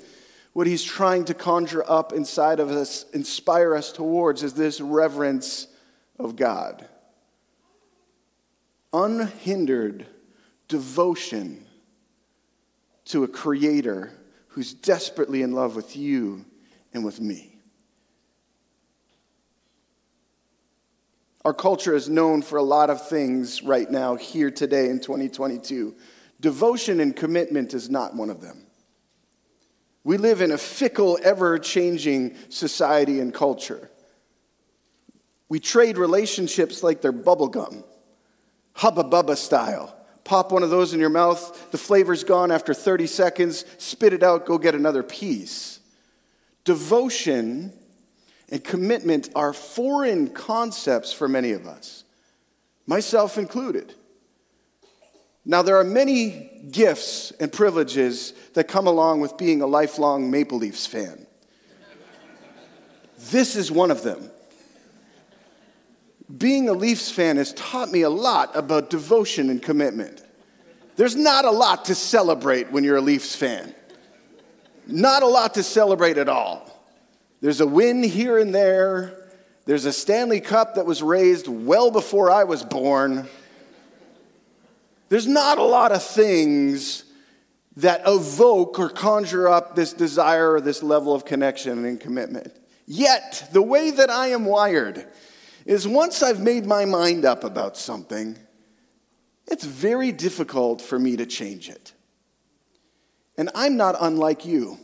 what 0.53 0.67
he's 0.67 0.83
trying 0.83 1.25
to 1.25 1.33
conjure 1.33 1.83
up 1.89 2.11
inside 2.11 2.59
of 2.59 2.69
us, 2.69 3.05
inspire 3.13 3.73
us 3.75 3.91
towards, 3.91 4.43
is 4.43 4.53
this 4.53 4.81
reverence 4.81 5.67
of 6.19 6.35
God 6.35 6.87
unhindered 8.95 10.07
devotion 10.69 11.67
to 13.03 13.23
a 13.23 13.27
creator 13.27 14.11
who's 14.47 14.73
desperately 14.73 15.41
in 15.41 15.51
love 15.51 15.75
with 15.75 15.97
you 15.97 16.45
and 16.93 17.03
with 17.03 17.19
me. 17.19 17.59
Our 21.43 21.53
culture 21.53 21.93
is 21.93 22.09
known 22.09 22.41
for 22.41 22.57
a 22.57 22.63
lot 22.63 22.89
of 22.89 23.07
things 23.07 23.61
right 23.61 23.89
now, 23.91 24.15
here 24.15 24.49
today 24.49 24.89
in 24.89 24.99
2022. 24.99 25.93
Devotion 26.39 26.99
and 27.01 27.15
commitment 27.15 27.73
is 27.73 27.89
not 27.89 28.15
one 28.15 28.29
of 28.29 28.41
them. 28.41 28.65
We 30.03 30.17
live 30.17 30.41
in 30.41 30.51
a 30.51 30.57
fickle, 30.57 31.19
ever 31.21 31.59
changing 31.59 32.35
society 32.49 33.19
and 33.19 33.33
culture. 33.33 33.91
We 35.49 35.59
trade 35.59 35.97
relationships 35.97 36.81
like 36.81 37.01
they're 37.01 37.13
bubblegum. 37.13 37.83
Hubba 38.75 39.03
Bubba 39.03 39.37
style. 39.37 39.95
Pop 40.23 40.51
one 40.51 40.63
of 40.63 40.69
those 40.69 40.93
in 40.93 40.99
your 40.99 41.09
mouth, 41.09 41.71
the 41.71 41.77
flavor's 41.77 42.23
gone 42.23 42.51
after 42.51 42.73
30 42.73 43.07
seconds, 43.07 43.63
spit 43.77 44.11
it 44.11 44.23
out, 44.23 44.45
go 44.45 44.57
get 44.57 44.73
another 44.73 45.03
piece. 45.03 45.79
Devotion 46.63 47.71
and 48.49 48.63
commitment 48.63 49.29
are 49.35 49.53
foreign 49.53 50.29
concepts 50.29 51.13
for 51.13 51.27
many 51.27 51.51
of 51.51 51.67
us, 51.67 52.03
myself 52.87 53.37
included. 53.37 53.93
Now, 55.45 55.61
there 55.61 55.77
are 55.77 55.83
many 55.83 56.49
gifts 56.71 57.31
and 57.39 57.53
privileges 57.53 58.33
that 58.55 58.67
come 58.67 58.87
along 58.87 59.21
with 59.21 59.37
being 59.37 59.61
a 59.61 59.67
lifelong 59.67 60.31
Maple 60.31 60.57
Leafs 60.57 60.87
fan. 60.87 61.27
This 63.29 63.55
is 63.55 63.71
one 63.71 63.91
of 63.91 64.01
them 64.01 64.31
being 66.37 66.69
a 66.69 66.73
Leafs 66.73 67.11
fan 67.11 67.37
has 67.37 67.53
taught 67.53 67.91
me 67.91 68.01
a 68.01 68.09
lot 68.09 68.55
about 68.55 68.89
devotion 68.89 69.49
and 69.49 69.61
commitment. 69.61 70.23
There's 70.95 71.15
not 71.15 71.45
a 71.45 71.51
lot 71.51 71.85
to 71.85 71.95
celebrate 71.95 72.71
when 72.71 72.83
you're 72.83 72.97
a 72.97 73.01
Leafs 73.01 73.35
fan. 73.35 73.75
Not 74.87 75.23
a 75.23 75.27
lot 75.27 75.55
to 75.55 75.63
celebrate 75.63 76.17
at 76.17 76.29
all. 76.29 76.71
There's 77.41 77.61
a 77.61 77.67
win 77.67 78.01
here 78.01 78.37
and 78.37 78.53
there. 78.53 79.29
There's 79.65 79.85
a 79.85 79.93
Stanley 79.93 80.39
Cup 80.39 80.75
that 80.75 80.85
was 80.85 81.03
raised 81.03 81.47
well 81.47 81.91
before 81.91 82.31
I 82.31 82.43
was 82.43 82.63
born. 82.63 83.27
There's 85.09 85.27
not 85.27 85.57
a 85.57 85.63
lot 85.63 85.91
of 85.91 86.03
things 86.03 87.03
that 87.77 88.01
evoke 88.05 88.79
or 88.79 88.89
conjure 88.89 89.47
up 89.47 89.75
this 89.75 89.91
desire 89.91 90.53
or 90.53 90.61
this 90.61 90.81
level 90.81 91.13
of 91.13 91.25
connection 91.25 91.85
and 91.85 91.99
commitment. 91.99 92.55
Yet, 92.87 93.49
the 93.51 93.61
way 93.61 93.91
that 93.91 94.09
I 94.09 94.27
am 94.27 94.45
wired, 94.45 95.05
is 95.65 95.87
once 95.87 96.21
I've 96.21 96.39
made 96.39 96.65
my 96.65 96.85
mind 96.85 97.25
up 97.25 97.43
about 97.43 97.75
something, 97.75 98.37
it's 99.47 99.65
very 99.65 100.11
difficult 100.11 100.81
for 100.81 100.97
me 100.99 101.17
to 101.17 101.25
change 101.25 101.69
it. 101.69 101.93
And 103.37 103.49
I'm 103.55 103.75
not 103.75 103.95
unlike 103.99 104.45
you. 104.45 104.77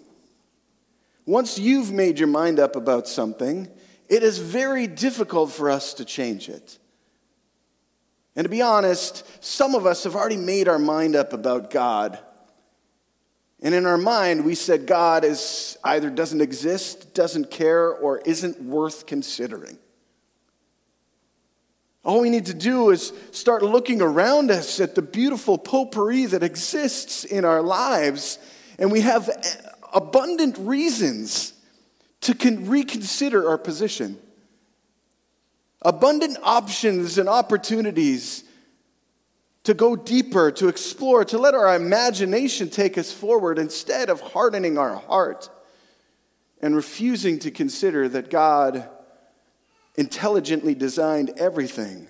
Once 1.25 1.57
you've 1.57 1.91
made 1.91 2.19
your 2.19 2.27
mind 2.27 2.59
up 2.59 2.75
about 2.75 3.07
something, 3.07 3.69
it 4.09 4.23
is 4.23 4.39
very 4.39 4.87
difficult 4.87 5.51
for 5.51 5.69
us 5.69 5.93
to 5.95 6.05
change 6.05 6.49
it. 6.49 6.77
And 8.35 8.45
to 8.45 8.49
be 8.49 8.61
honest, 8.61 9.25
some 9.43 9.75
of 9.75 9.85
us 9.85 10.03
have 10.03 10.15
already 10.15 10.37
made 10.37 10.67
our 10.67 10.79
mind 10.79 11.15
up 11.15 11.33
about 11.33 11.69
God. 11.69 12.19
And 13.61 13.75
in 13.75 13.85
our 13.85 13.97
mind, 13.97 14.45
we 14.45 14.55
said 14.55 14.87
God 14.87 15.23
is 15.23 15.77
either 15.83 16.09
doesn't 16.09 16.41
exist, 16.41 17.13
doesn't 17.13 17.51
care, 17.51 17.91
or 17.91 18.19
isn't 18.19 18.61
worth 18.61 19.05
considering. 19.05 19.77
All 22.03 22.21
we 22.21 22.31
need 22.31 22.47
to 22.47 22.53
do 22.53 22.89
is 22.89 23.13
start 23.31 23.61
looking 23.61 24.01
around 24.01 24.49
us 24.49 24.79
at 24.79 24.95
the 24.95 25.03
beautiful 25.03 25.57
potpourri 25.57 26.25
that 26.25 26.41
exists 26.41 27.23
in 27.23 27.45
our 27.45 27.61
lives, 27.61 28.39
and 28.79 28.91
we 28.91 29.01
have 29.01 29.29
abundant 29.93 30.57
reasons 30.57 31.53
to 32.21 32.33
reconsider 32.61 33.47
our 33.47 33.57
position. 33.57 34.17
Abundant 35.83 36.37
options 36.41 37.17
and 37.17 37.29
opportunities 37.29 38.43
to 39.63 39.73
go 39.75 39.95
deeper, 39.95 40.51
to 40.51 40.67
explore, 40.67 41.23
to 41.25 41.37
let 41.37 41.53
our 41.53 41.75
imagination 41.75 42.69
take 42.69 42.97
us 42.97 43.11
forward 43.11 43.59
instead 43.59 44.09
of 44.09 44.21
hardening 44.21 44.77
our 44.77 44.95
heart 44.95 45.49
and 46.61 46.75
refusing 46.75 47.37
to 47.39 47.51
consider 47.51 48.09
that 48.09 48.31
God 48.31 48.89
intelligently 49.95 50.75
designed 50.75 51.31
everything 51.37 52.07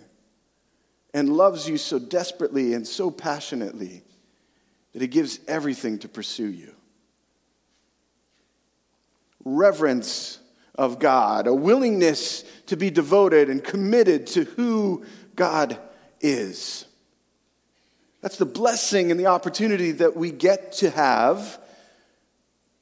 and 1.13 1.35
loves 1.35 1.67
you 1.67 1.77
so 1.77 1.99
desperately 1.99 2.73
and 2.73 2.87
so 2.87 3.11
passionately 3.11 4.03
that 4.93 5.01
he 5.01 5.07
gives 5.07 5.39
everything 5.47 5.99
to 5.99 6.07
pursue 6.07 6.47
you. 6.47 6.73
Reverence 9.43 10.39
of 10.75 10.99
God, 10.99 11.47
a 11.47 11.53
willingness 11.53 12.43
to 12.67 12.75
be 12.75 12.89
devoted 12.89 13.49
and 13.49 13.63
committed 13.63 14.27
to 14.27 14.43
who 14.43 15.05
God 15.35 15.77
is. 16.21 16.85
That's 18.21 18.37
the 18.37 18.45
blessing 18.45 19.11
and 19.11 19.19
the 19.19 19.25
opportunity 19.25 19.91
that 19.93 20.15
we 20.15 20.31
get 20.31 20.73
to 20.73 20.89
have 20.91 21.59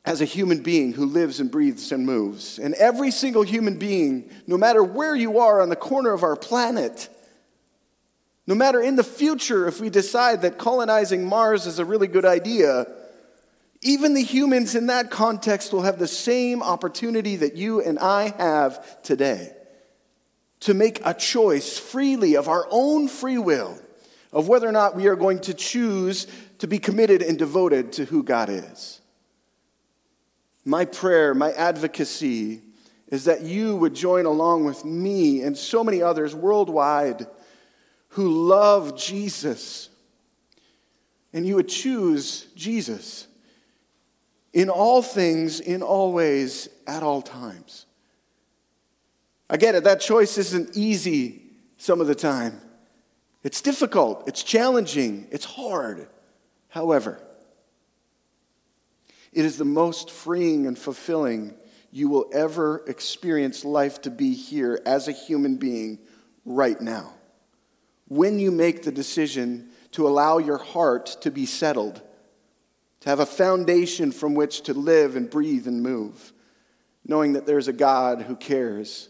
as 0.09 0.21
a 0.21 0.25
human 0.25 0.63
being 0.63 0.91
who 0.91 1.05
lives 1.05 1.39
and 1.39 1.51
breathes 1.51 1.91
and 1.91 2.03
moves. 2.03 2.57
And 2.57 2.73
every 2.73 3.11
single 3.11 3.43
human 3.43 3.77
being, 3.77 4.31
no 4.47 4.57
matter 4.57 4.83
where 4.83 5.15
you 5.15 5.37
are 5.37 5.61
on 5.61 5.69
the 5.69 5.75
corner 5.75 6.11
of 6.13 6.23
our 6.23 6.35
planet, 6.35 7.07
no 8.47 8.55
matter 8.55 8.81
in 8.81 8.95
the 8.95 9.03
future 9.03 9.67
if 9.67 9.79
we 9.79 9.91
decide 9.91 10.41
that 10.41 10.57
colonizing 10.57 11.27
Mars 11.27 11.67
is 11.67 11.77
a 11.77 11.85
really 11.85 12.07
good 12.07 12.25
idea, 12.25 12.87
even 13.83 14.15
the 14.15 14.23
humans 14.23 14.73
in 14.73 14.87
that 14.87 15.11
context 15.11 15.71
will 15.71 15.83
have 15.83 15.99
the 15.99 16.07
same 16.07 16.63
opportunity 16.63 17.35
that 17.35 17.55
you 17.55 17.79
and 17.79 17.99
I 17.99 18.29
have 18.35 19.03
today 19.03 19.53
to 20.61 20.73
make 20.73 21.01
a 21.05 21.13
choice 21.13 21.77
freely 21.77 22.35
of 22.35 22.47
our 22.47 22.65
own 22.71 23.09
free 23.09 23.37
will 23.37 23.77
of 24.33 24.47
whether 24.47 24.67
or 24.67 24.71
not 24.71 24.95
we 24.95 25.05
are 25.05 25.15
going 25.15 25.41
to 25.41 25.53
choose 25.53 26.25
to 26.57 26.65
be 26.67 26.79
committed 26.79 27.21
and 27.21 27.37
devoted 27.37 27.91
to 27.91 28.05
who 28.05 28.23
God 28.23 28.49
is. 28.49 28.98
My 30.65 30.85
prayer, 30.85 31.33
my 31.33 31.51
advocacy 31.51 32.61
is 33.07 33.25
that 33.25 33.41
you 33.41 33.75
would 33.75 33.95
join 33.95 34.25
along 34.25 34.65
with 34.65 34.85
me 34.85 35.41
and 35.41 35.57
so 35.57 35.83
many 35.83 36.01
others 36.01 36.35
worldwide 36.35 37.27
who 38.09 38.47
love 38.47 38.97
Jesus. 38.97 39.89
And 41.33 41.45
you 41.45 41.55
would 41.55 41.69
choose 41.69 42.47
Jesus 42.55 43.27
in 44.53 44.69
all 44.69 45.01
things, 45.01 45.59
in 45.59 45.81
all 45.81 46.11
ways, 46.11 46.69
at 46.87 47.03
all 47.03 47.21
times. 47.21 47.85
I 49.49 49.57
get 49.57 49.75
it, 49.75 49.83
that 49.83 50.01
choice 50.01 50.37
isn't 50.37 50.75
easy 50.77 51.41
some 51.77 52.01
of 52.01 52.07
the 52.07 52.15
time. 52.15 52.61
It's 53.43 53.61
difficult, 53.61 54.27
it's 54.27 54.43
challenging, 54.43 55.27
it's 55.31 55.45
hard. 55.45 56.07
However, 56.67 57.21
it 59.39 59.45
is 59.45 59.57
the 59.57 59.63
most 59.63 60.11
freeing 60.11 60.67
and 60.67 60.77
fulfilling 60.77 61.55
you 61.91 62.09
will 62.09 62.29
ever 62.33 62.83
experience 62.87 63.63
life 63.63 64.01
to 64.01 64.11
be 64.11 64.33
here 64.33 64.81
as 64.85 65.07
a 65.07 65.13
human 65.13 65.55
being 65.55 65.97
right 66.43 66.79
now. 66.81 67.13
When 68.09 68.37
you 68.37 68.51
make 68.51 68.83
the 68.83 68.91
decision 68.91 69.69
to 69.91 70.07
allow 70.07 70.39
your 70.39 70.57
heart 70.57 71.17
to 71.21 71.31
be 71.31 71.45
settled, 71.45 72.01
to 72.99 73.09
have 73.09 73.21
a 73.21 73.25
foundation 73.25 74.11
from 74.11 74.35
which 74.35 74.63
to 74.63 74.73
live 74.73 75.15
and 75.15 75.29
breathe 75.29 75.67
and 75.67 75.81
move, 75.81 76.33
knowing 77.05 77.33
that 77.33 77.45
there's 77.45 77.69
a 77.69 77.73
God 77.73 78.23
who 78.23 78.35
cares 78.35 79.07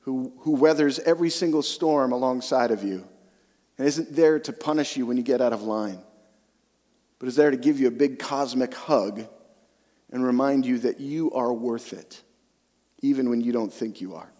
who, 0.00 0.34
who 0.40 0.52
weathers 0.52 0.98
every 0.98 1.30
single 1.30 1.62
storm 1.62 2.12
alongside 2.12 2.70
of 2.70 2.84
you 2.84 3.08
and 3.78 3.88
isn't 3.88 4.14
there 4.14 4.38
to 4.38 4.52
punish 4.52 4.98
you 4.98 5.06
when 5.06 5.16
you 5.16 5.22
get 5.22 5.40
out 5.40 5.54
of 5.54 5.62
line, 5.62 6.02
but 7.20 7.28
is 7.28 7.36
there 7.36 7.52
to 7.52 7.56
give 7.56 7.78
you 7.78 7.86
a 7.86 7.92
big 7.92 8.18
cosmic 8.18 8.74
hug 8.74 9.26
and 10.10 10.24
remind 10.24 10.66
you 10.66 10.78
that 10.80 10.98
you 10.98 11.30
are 11.32 11.52
worth 11.52 11.92
it, 11.92 12.22
even 13.02 13.30
when 13.30 13.40
you 13.40 13.52
don't 13.52 13.72
think 13.72 14.00
you 14.00 14.16
are. 14.16 14.32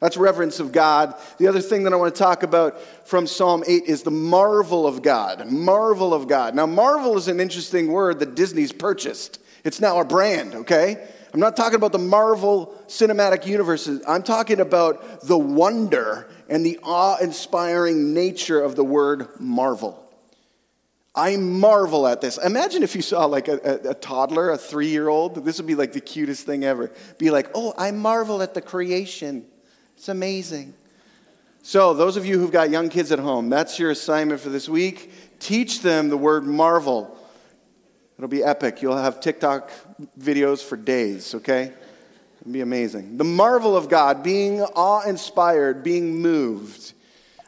That's 0.00 0.16
reverence 0.16 0.60
of 0.60 0.70
God. 0.70 1.14
The 1.38 1.48
other 1.48 1.60
thing 1.60 1.84
that 1.84 1.92
I 1.92 1.96
want 1.96 2.14
to 2.14 2.18
talk 2.18 2.42
about 2.42 2.80
from 3.08 3.26
Psalm 3.26 3.64
8 3.66 3.84
is 3.84 4.02
the 4.02 4.10
marvel 4.10 4.86
of 4.86 5.02
God. 5.02 5.50
Marvel 5.50 6.12
of 6.12 6.28
God. 6.28 6.54
Now, 6.54 6.66
marvel 6.66 7.16
is 7.16 7.26
an 7.26 7.40
interesting 7.40 7.88
word 7.88 8.20
that 8.20 8.34
Disney's 8.34 8.72
purchased. 8.72 9.40
It's 9.64 9.80
now 9.80 9.98
a 9.98 10.04
brand, 10.04 10.54
okay? 10.54 11.08
I'm 11.32 11.40
not 11.40 11.56
talking 11.56 11.74
about 11.76 11.92
the 11.92 11.98
Marvel 11.98 12.80
cinematic 12.86 13.44
universes. 13.46 14.02
I'm 14.06 14.22
talking 14.22 14.60
about 14.60 15.22
the 15.22 15.38
wonder 15.38 16.28
and 16.48 16.64
the 16.64 16.78
awe 16.82 17.18
inspiring 17.18 18.14
nature 18.14 18.60
of 18.60 18.76
the 18.76 18.84
word 18.84 19.28
marvel. 19.40 20.07
I 21.14 21.36
marvel 21.36 22.06
at 22.06 22.20
this. 22.20 22.38
Imagine 22.38 22.82
if 22.82 22.94
you 22.94 23.02
saw 23.02 23.24
like 23.24 23.48
a, 23.48 23.58
a, 23.64 23.90
a 23.90 23.94
toddler, 23.94 24.50
a 24.50 24.58
three 24.58 24.88
year 24.88 25.08
old. 25.08 25.44
This 25.44 25.58
would 25.58 25.66
be 25.66 25.74
like 25.74 25.92
the 25.92 26.00
cutest 26.00 26.46
thing 26.46 26.64
ever. 26.64 26.92
Be 27.18 27.30
like, 27.30 27.50
oh, 27.54 27.74
I 27.76 27.90
marvel 27.90 28.42
at 28.42 28.54
the 28.54 28.60
creation. 28.60 29.46
It's 29.96 30.08
amazing. 30.08 30.74
So, 31.62 31.92
those 31.92 32.16
of 32.16 32.24
you 32.24 32.38
who've 32.38 32.52
got 32.52 32.70
young 32.70 32.88
kids 32.88 33.10
at 33.12 33.18
home, 33.18 33.50
that's 33.50 33.78
your 33.78 33.90
assignment 33.90 34.40
for 34.40 34.48
this 34.48 34.68
week. 34.68 35.10
Teach 35.40 35.82
them 35.82 36.08
the 36.08 36.16
word 36.16 36.44
marvel. 36.44 37.18
It'll 38.16 38.28
be 38.28 38.42
epic. 38.42 38.80
You'll 38.80 38.96
have 38.96 39.20
TikTok 39.20 39.70
videos 40.18 40.62
for 40.62 40.76
days, 40.76 41.34
okay? 41.34 41.72
It'll 42.40 42.52
be 42.52 42.60
amazing. 42.60 43.16
The 43.16 43.24
marvel 43.24 43.76
of 43.76 43.88
God, 43.88 44.22
being 44.22 44.62
awe 44.62 45.02
inspired, 45.02 45.82
being 45.82 46.22
moved. 46.22 46.94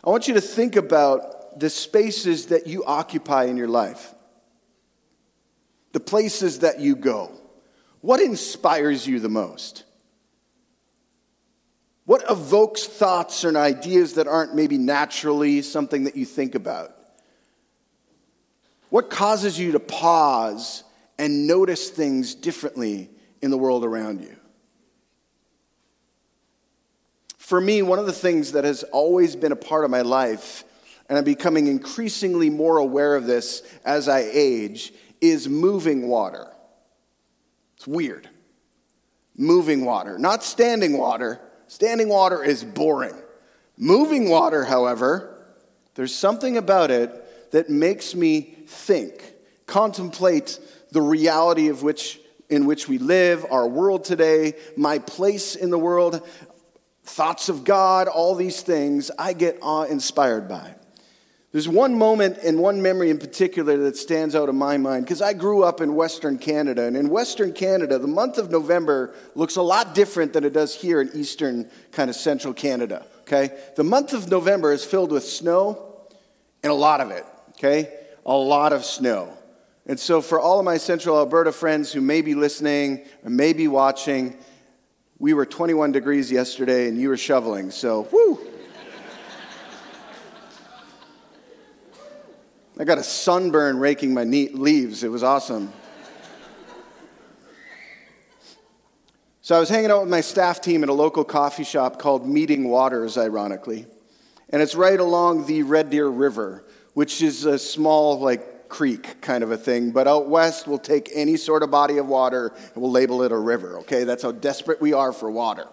I 0.05 0.11
want 0.11 0.29
you 0.29 0.35
to 0.35 0.41
think 0.41 0.77
about 0.77 1.40
the 1.61 1.71
spaces 1.71 2.47
that 2.47 2.67
you 2.67 2.85
occupy 2.85 3.45
in 3.45 3.59
your 3.59 3.69
life, 3.69 4.15
the 5.93 6.01
places 6.01 6.61
that 6.61 6.81
you 6.81 6.97
go. 6.97 7.31
What 8.01 8.21
inspires 8.21 9.07
you 9.07 9.21
the 9.21 9.29
most? 9.29 9.85
What 12.07 12.25
evokes 12.31 12.87
thoughts 12.87 13.45
and 13.45 13.59
ideas 13.59 14.15
that 14.15 14.27
aren't 14.27 14.55
maybe 14.55 14.79
naturally 14.79 15.61
something 15.61 16.05
that 16.05 16.17
you 16.17 16.25
think 16.25 16.55
about? 16.55 16.97
What 18.89 19.11
causes 19.11 19.59
you 19.59 19.73
to 19.73 19.81
pause 19.81 20.83
and 21.19 21.47
notice 21.47 21.91
things 21.91 22.35
differently 22.35 23.11
in 23.43 23.51
the 23.51 23.59
world 23.59 23.85
around 23.85 24.23
you? 24.23 24.35
For 27.37 27.61
me, 27.61 27.83
one 27.83 27.99
of 27.99 28.07
the 28.07 28.13
things 28.13 28.53
that 28.53 28.65
has 28.65 28.83
always 28.85 29.37
been 29.37 29.53
a 29.53 29.57
part 29.57 29.85
of 29.85 29.91
my 29.91 30.01
life, 30.01 30.65
and 31.11 31.19
I'm 31.19 31.25
becoming 31.25 31.67
increasingly 31.67 32.51
more 32.51 32.79
aware 32.79 33.17
of 33.17 33.27
this 33.27 33.65
as 33.85 34.09
I 34.09 34.21
age, 34.33 34.95
is 35.21 35.49
moving 35.49 36.07
water. 36.07 36.47
It's 37.77 37.87
weird. 37.87 38.29
Moving 39.37 39.85
water, 39.85 40.19
not 40.19 40.45
standing 40.45 40.97
water. 40.97 41.41
Standing 41.67 42.09
water 42.09 42.45
is 42.45 42.63
boring. 42.63 43.15
Moving 43.77 44.31
water, 44.31 44.65
however, 44.65 45.37
there's 45.97 46.15
something 46.15 46.57
about 46.57 46.93
it 46.93 47.51
that 47.51 47.69
makes 47.69 48.15
me 48.15 48.55
think, 48.67 49.35
contemplate 49.67 50.61
the 50.93 51.03
reality 51.03 51.69
of 51.69 51.83
which 51.83 52.21
in 52.49 52.67
which 52.67 52.89
we 52.89 52.99
live, 52.99 53.47
our 53.51 53.69
world 53.69 54.05
today, 54.05 54.55
my 54.77 54.99
place 54.99 55.55
in 55.55 55.71
the 55.71 55.79
world 55.79 56.27
thoughts 57.05 57.49
of 57.49 57.65
God, 57.65 58.07
all 58.09 58.35
these 58.35 58.61
things, 58.61 59.11
I 59.19 59.33
get 59.33 59.59
awe 59.63 59.85
inspired 59.85 60.49
by. 60.49 60.75
There's 61.53 61.69
one 61.69 61.97
moment 61.99 62.39
and 62.45 62.61
one 62.61 62.81
memory 62.81 63.11
in 63.11 63.19
particular 63.19 63.77
that 63.79 63.97
stands 63.97 64.37
out 64.37 64.49
in 64.49 64.57
my 64.57 64.77
mind 64.77 65.05
because 65.05 65.21
I 65.21 65.33
grew 65.33 65.65
up 65.65 65.81
in 65.81 65.97
Western 65.97 66.39
Canada. 66.39 66.85
And 66.85 66.97
in 66.97 67.09
Western 67.09 67.53
Canada, 67.53 67.99
the 67.99 68.07
month 68.07 68.39
of 68.39 68.53
November 68.53 69.15
looks 69.35 69.57
a 69.57 69.63
lot 69.63 69.95
different 69.95 70.33
than 70.33 70.45
it 70.45 70.53
does 70.53 70.75
here 70.75 71.01
in 71.01 71.11
Eastern, 71.13 71.69
kind 71.91 72.09
of 72.09 72.15
central 72.15 72.55
Canada. 72.55 73.05
Okay? 73.23 73.51
The 73.75 73.83
month 73.83 74.13
of 74.13 74.31
November 74.31 74.73
is 74.73 74.85
filled 74.85 75.11
with 75.11 75.25
snow 75.25 76.07
and 76.63 76.71
a 76.71 76.75
lot 76.75 77.01
of 77.01 77.11
it. 77.11 77.27
Okay? 77.55 77.93
A 78.25 78.33
lot 78.33 78.73
of 78.73 78.85
snow. 78.85 79.37
And 79.87 79.99
so, 79.99 80.21
for 80.21 80.39
all 80.39 80.61
of 80.61 80.65
my 80.65 80.77
central 80.77 81.19
Alberta 81.19 81.51
friends 81.51 81.91
who 81.91 82.01
may 82.01 82.21
be 82.21 82.37
listening 82.37 83.05
or 83.25 83.31
may 83.31 83.55
be 83.55 83.67
watching, 83.67 84.37
we 85.19 85.35
were 85.35 85.47
21 85.47 85.91
degrees 85.91 86.31
yesterday 86.31 86.87
and 86.87 86.97
you 86.97 87.09
were 87.09 87.17
shoveling, 87.17 87.73
so 87.73 88.03
whoo! 88.13 88.39
I 92.81 92.85
got 92.85 92.97
a 92.97 93.03
sunburn 93.03 93.79
raking 93.79 94.15
my 94.15 94.25
neat 94.25 94.55
leaves. 94.55 95.05
It 95.05 95.11
was 95.11 95.23
awesome. 95.23 95.71
So 99.43 99.55
I 99.55 99.61
was 99.61 99.69
hanging 99.69 99.91
out 99.91 100.01
with 100.01 100.09
my 100.09 100.23
staff 100.23 100.63
team 100.63 100.83
at 100.83 100.89
a 100.89 100.95
local 100.95 101.23
coffee 101.23 101.63
shop 101.63 101.99
called 101.99 102.27
Meeting 102.27 102.71
Waters, 102.71 103.19
ironically. 103.19 103.85
And 104.49 104.63
it's 104.63 104.75
right 104.75 104.99
along 104.99 105.45
the 105.45 105.63
Red 105.63 105.91
Deer 105.91 106.09
River, 106.09 106.65
which 106.95 107.21
is 107.21 107.45
a 107.45 107.59
small, 107.59 108.19
like, 108.19 108.71
creek 108.71 109.21
kind 109.21 109.45
of 109.45 109.51
a 109.51 109.59
thing. 109.59 109.91
But 109.91 110.09
out 110.09 110.31
west, 110.31 110.67
we'll 110.67 110.79
take 110.79 111.11
any 111.13 111.37
sort 111.37 111.63
of 111.63 111.71
body 111.71 111.99
of 111.99 112.07
water 112.07 112.51
and 112.73 112.83
we'll 112.83 112.93
label 112.93 113.23
it 113.25 113.31
a 113.31 113.37
river, 113.37 113.81
okay? 113.81 114.05
That's 114.05 114.23
how 114.23 114.33
desperate 114.33 114.81
we 114.81 114.95
are 114.95 115.13
for 115.13 115.31
water. 115.31 115.67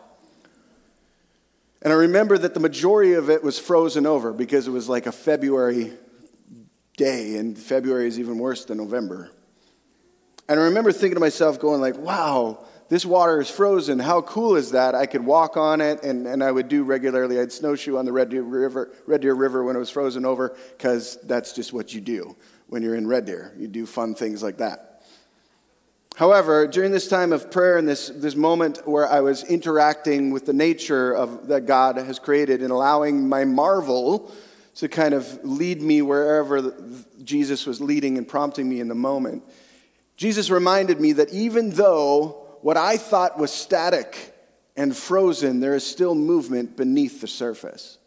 And 1.82 1.93
I 1.93 1.96
remember 1.96 2.38
that 2.38 2.54
the 2.54 2.60
majority 2.60 3.13
of 3.13 3.30
it 3.30 3.46
was 3.46 3.58
frozen 3.58 4.06
over 4.06 4.34
because 4.34 4.67
it 4.67 4.72
was 4.72 4.89
like 4.89 5.06
a 5.06 5.13
February 5.13 5.93
day, 6.97 7.38
and 7.38 7.57
February 7.57 8.07
is 8.07 8.19
even 8.19 8.38
worse 8.38 8.65
than 8.65 8.77
November. 8.77 9.31
And 10.49 10.60
I 10.60 10.63
remember 10.63 10.91
thinking 10.91 11.15
to 11.15 11.19
myself, 11.19 11.60
going 11.60 11.79
like, 11.79 11.97
wow, 11.97 12.65
this 12.89 13.05
water 13.05 13.39
is 13.39 13.49
frozen. 13.49 13.99
How 13.99 14.21
cool 14.21 14.55
is 14.55 14.71
that? 14.71 14.95
I 14.95 15.05
could 15.05 15.25
walk 15.25 15.57
on 15.57 15.79
it, 15.79 16.03
and, 16.03 16.25
and 16.25 16.43
I 16.43 16.51
would 16.51 16.67
do 16.67 16.83
regularly. 16.83 17.39
I'd 17.39 17.51
snowshoe 17.51 17.97
on 17.97 18.05
the 18.05 18.13
Red 18.13 18.29
Deer 18.29 18.41
River, 18.41 18.91
Red 19.05 19.21
Deer 19.21 19.33
River 19.33 19.63
when 19.63 19.75
it 19.75 19.79
was 19.79 19.89
frozen 19.89 20.25
over, 20.25 20.55
because 20.77 21.17
that's 21.23 21.53
just 21.53 21.71
what 21.71 21.93
you 21.93 22.01
do 22.01 22.36
when 22.67 22.81
you're 22.81 22.95
in 22.95 23.07
Red 23.07 23.25
Deer. 23.25 23.53
You 23.57 23.67
do 23.67 23.86
fun 23.86 24.15
things 24.15 24.41
like 24.41 24.57
that. 24.57 25.03
However, 26.15 26.65
during 26.65 26.91
this 26.91 27.07
time 27.07 27.31
of 27.31 27.51
prayer 27.51 27.77
and 27.77 27.88
this, 27.88 28.07
this 28.07 28.36
moment 28.36 28.88
where 28.88 29.07
I 29.07 29.19
was 29.19 29.43
interacting 29.43 30.31
with 30.31 30.47
the 30.47 30.53
nature 30.53 31.13
of, 31.13 31.47
that 31.49 31.67
God 31.67 31.97
has 31.97 32.17
created 32.17 32.63
and 32.63 32.71
allowing 32.71 33.29
my 33.29 33.45
marvel 33.45 34.31
to 34.77 34.87
kind 34.87 35.15
of 35.15 35.43
lead 35.43 35.81
me 35.81 36.03
wherever 36.03 36.73
Jesus 37.23 37.65
was 37.65 37.81
leading 37.81 38.17
and 38.17 38.27
prompting 38.27 38.69
me 38.69 38.79
in 38.79 38.87
the 38.87 38.95
moment, 38.95 39.43
Jesus 40.17 40.51
reminded 40.51 41.01
me 41.01 41.13
that 41.13 41.31
even 41.31 41.71
though 41.71 42.57
what 42.61 42.77
I 42.77 42.97
thought 42.97 43.39
was 43.39 43.51
static 43.51 44.35
and 44.75 44.95
frozen, 44.95 45.59
there 45.59 45.73
is 45.73 45.83
still 45.83 46.13
movement 46.13 46.77
beneath 46.77 47.21
the 47.21 47.27
surface. 47.27 47.97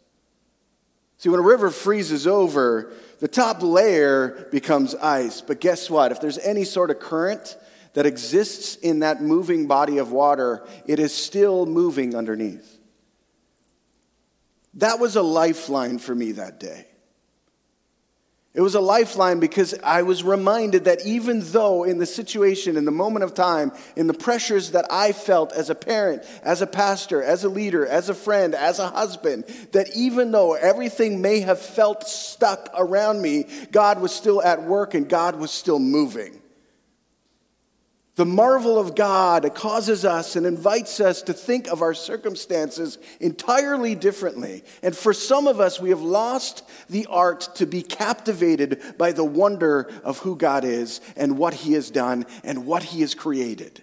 See, 1.17 1.27
when 1.27 1.41
a 1.41 1.43
river 1.43 1.69
freezes 1.71 2.25
over, 2.25 2.93
the 3.19 3.27
top 3.27 3.61
layer 3.61 4.47
becomes 4.51 4.95
ice. 4.95 5.41
But 5.41 5.59
guess 5.59 5.89
what? 5.89 6.13
If 6.13 6.21
there's 6.21 6.39
any 6.39 6.63
sort 6.63 6.89
of 6.89 6.99
current 6.99 7.57
that 7.93 8.05
exists 8.05 8.75
in 8.77 8.99
that 8.99 9.21
moving 9.21 9.67
body 9.67 9.97
of 9.97 10.13
water, 10.13 10.65
it 10.87 10.99
is 10.99 11.13
still 11.13 11.65
moving 11.65 12.15
underneath. 12.15 12.77
That 14.75 14.99
was 14.99 15.15
a 15.15 15.21
lifeline 15.21 15.99
for 15.99 16.15
me 16.15 16.33
that 16.33 16.59
day. 16.59 16.87
It 18.53 18.59
was 18.59 18.75
a 18.75 18.81
lifeline 18.81 19.39
because 19.39 19.73
I 19.81 20.01
was 20.01 20.25
reminded 20.25 20.83
that 20.83 21.05
even 21.05 21.39
though 21.39 21.85
in 21.85 21.99
the 21.99 22.05
situation, 22.05 22.75
in 22.75 22.83
the 22.83 22.91
moment 22.91 23.23
of 23.23 23.33
time, 23.33 23.71
in 23.95 24.07
the 24.07 24.13
pressures 24.13 24.71
that 24.71 24.91
I 24.91 25.13
felt 25.13 25.53
as 25.53 25.69
a 25.69 25.75
parent, 25.75 26.23
as 26.43 26.61
a 26.61 26.67
pastor, 26.67 27.23
as 27.23 27.45
a 27.45 27.49
leader, 27.49 27.87
as 27.87 28.09
a 28.09 28.13
friend, 28.13 28.53
as 28.53 28.79
a 28.79 28.89
husband, 28.89 29.45
that 29.71 29.95
even 29.95 30.31
though 30.31 30.55
everything 30.55 31.21
may 31.21 31.39
have 31.39 31.61
felt 31.61 32.03
stuck 32.03 32.69
around 32.77 33.21
me, 33.21 33.45
God 33.71 34.01
was 34.01 34.13
still 34.13 34.41
at 34.41 34.63
work 34.63 34.95
and 34.95 35.07
God 35.07 35.37
was 35.37 35.51
still 35.51 35.79
moving. 35.79 36.40
The 38.15 38.25
marvel 38.25 38.77
of 38.77 38.93
God 38.93 39.49
causes 39.55 40.03
us 40.03 40.35
and 40.35 40.45
invites 40.45 40.99
us 40.99 41.21
to 41.23 41.33
think 41.33 41.67
of 41.67 41.81
our 41.81 41.93
circumstances 41.93 42.97
entirely 43.21 43.95
differently. 43.95 44.63
And 44.83 44.95
for 44.95 45.13
some 45.13 45.47
of 45.47 45.61
us, 45.61 45.79
we 45.79 45.91
have 45.91 46.01
lost 46.01 46.63
the 46.89 47.07
art 47.09 47.55
to 47.55 47.65
be 47.65 47.81
captivated 47.81 48.81
by 48.97 49.13
the 49.13 49.23
wonder 49.23 49.89
of 50.03 50.19
who 50.19 50.35
God 50.35 50.65
is 50.65 50.99
and 51.15 51.37
what 51.37 51.53
He 51.53 51.73
has 51.73 51.89
done 51.89 52.25
and 52.43 52.65
what 52.65 52.83
He 52.83 52.99
has 52.99 53.15
created. 53.15 53.81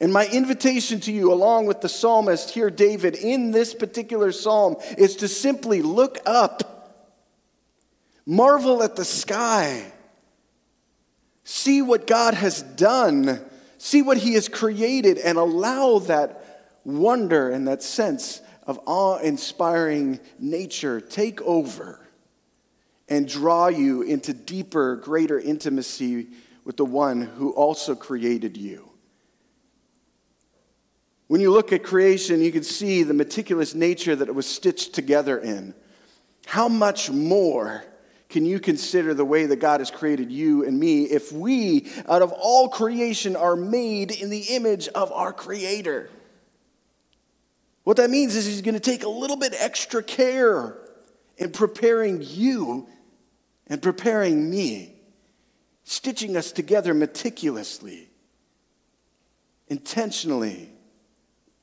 And 0.00 0.12
my 0.12 0.26
invitation 0.26 0.98
to 1.00 1.12
you, 1.12 1.32
along 1.32 1.66
with 1.66 1.80
the 1.80 1.88
psalmist 1.88 2.50
here, 2.50 2.70
David, 2.70 3.14
in 3.14 3.52
this 3.52 3.72
particular 3.72 4.32
psalm, 4.32 4.74
is 4.98 5.14
to 5.16 5.28
simply 5.28 5.80
look 5.80 6.18
up, 6.26 7.06
marvel 8.26 8.82
at 8.82 8.96
the 8.96 9.04
sky 9.04 9.92
See 11.44 11.82
what 11.82 12.06
God 12.06 12.34
has 12.34 12.62
done. 12.62 13.40
See 13.78 14.02
what 14.02 14.18
He 14.18 14.34
has 14.34 14.48
created 14.48 15.18
and 15.18 15.38
allow 15.38 15.98
that 16.00 16.78
wonder 16.84 17.50
and 17.50 17.66
that 17.68 17.82
sense 17.82 18.40
of 18.66 18.78
awe 18.86 19.18
inspiring 19.18 20.20
nature 20.38 21.00
take 21.00 21.40
over 21.42 22.00
and 23.08 23.28
draw 23.28 23.68
you 23.68 24.02
into 24.02 24.32
deeper, 24.32 24.96
greater 24.96 25.38
intimacy 25.38 26.28
with 26.64 26.76
the 26.76 26.84
one 26.84 27.22
who 27.22 27.50
also 27.50 27.94
created 27.94 28.56
you. 28.56 28.88
When 31.26 31.40
you 31.40 31.50
look 31.50 31.72
at 31.72 31.82
creation, 31.82 32.40
you 32.40 32.52
can 32.52 32.62
see 32.62 33.02
the 33.02 33.14
meticulous 33.14 33.74
nature 33.74 34.14
that 34.14 34.28
it 34.28 34.34
was 34.34 34.46
stitched 34.46 34.92
together 34.92 35.38
in. 35.38 35.74
How 36.46 36.68
much 36.68 37.10
more 37.10 37.84
can 38.32 38.46
you 38.46 38.60
consider 38.60 39.12
the 39.12 39.26
way 39.26 39.44
that 39.44 39.56
God 39.56 39.80
has 39.80 39.90
created 39.90 40.32
you 40.32 40.64
and 40.64 40.80
me 40.80 41.02
if 41.02 41.32
we, 41.32 41.92
out 42.08 42.22
of 42.22 42.32
all 42.32 42.70
creation, 42.70 43.36
are 43.36 43.56
made 43.56 44.10
in 44.10 44.30
the 44.30 44.40
image 44.54 44.88
of 44.88 45.12
our 45.12 45.34
Creator? 45.34 46.08
What 47.84 47.98
that 47.98 48.08
means 48.08 48.34
is 48.34 48.46
He's 48.46 48.62
going 48.62 48.72
to 48.72 48.80
take 48.80 49.02
a 49.02 49.08
little 49.08 49.36
bit 49.36 49.52
extra 49.58 50.02
care 50.02 50.78
in 51.36 51.52
preparing 51.52 52.22
you 52.22 52.88
and 53.66 53.82
preparing 53.82 54.48
me, 54.48 54.94
stitching 55.84 56.34
us 56.34 56.52
together 56.52 56.94
meticulously, 56.94 58.08
intentionally, 59.68 60.70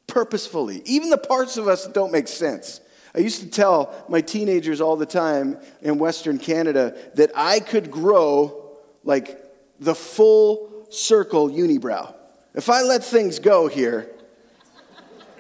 purposefully, 0.06 0.84
even 0.86 1.10
the 1.10 1.18
parts 1.18 1.58
of 1.58 1.68
us 1.68 1.86
that 1.86 1.96
don't 1.96 2.12
make 2.12 2.28
sense. 2.28 2.80
I 3.16 3.20
used 3.20 3.42
to 3.42 3.50
tell 3.50 4.06
my 4.08 4.22
teenagers 4.22 4.82
all 4.82 4.96
the 4.96 5.06
time 5.06 5.58
in 5.82 5.98
Western 5.98 6.38
Canada 6.38 6.96
that 7.16 7.32
I 7.36 7.60
could 7.60 7.90
grow 7.90 8.78
like 9.04 9.42
the 9.80 9.96
full 9.96 10.88
circle 10.90 11.50
unibrow. 11.50 12.14
If 12.54 12.70
I 12.70 12.82
let 12.82 13.04
things 13.04 13.40
go 13.40 13.68
here, 13.68 14.10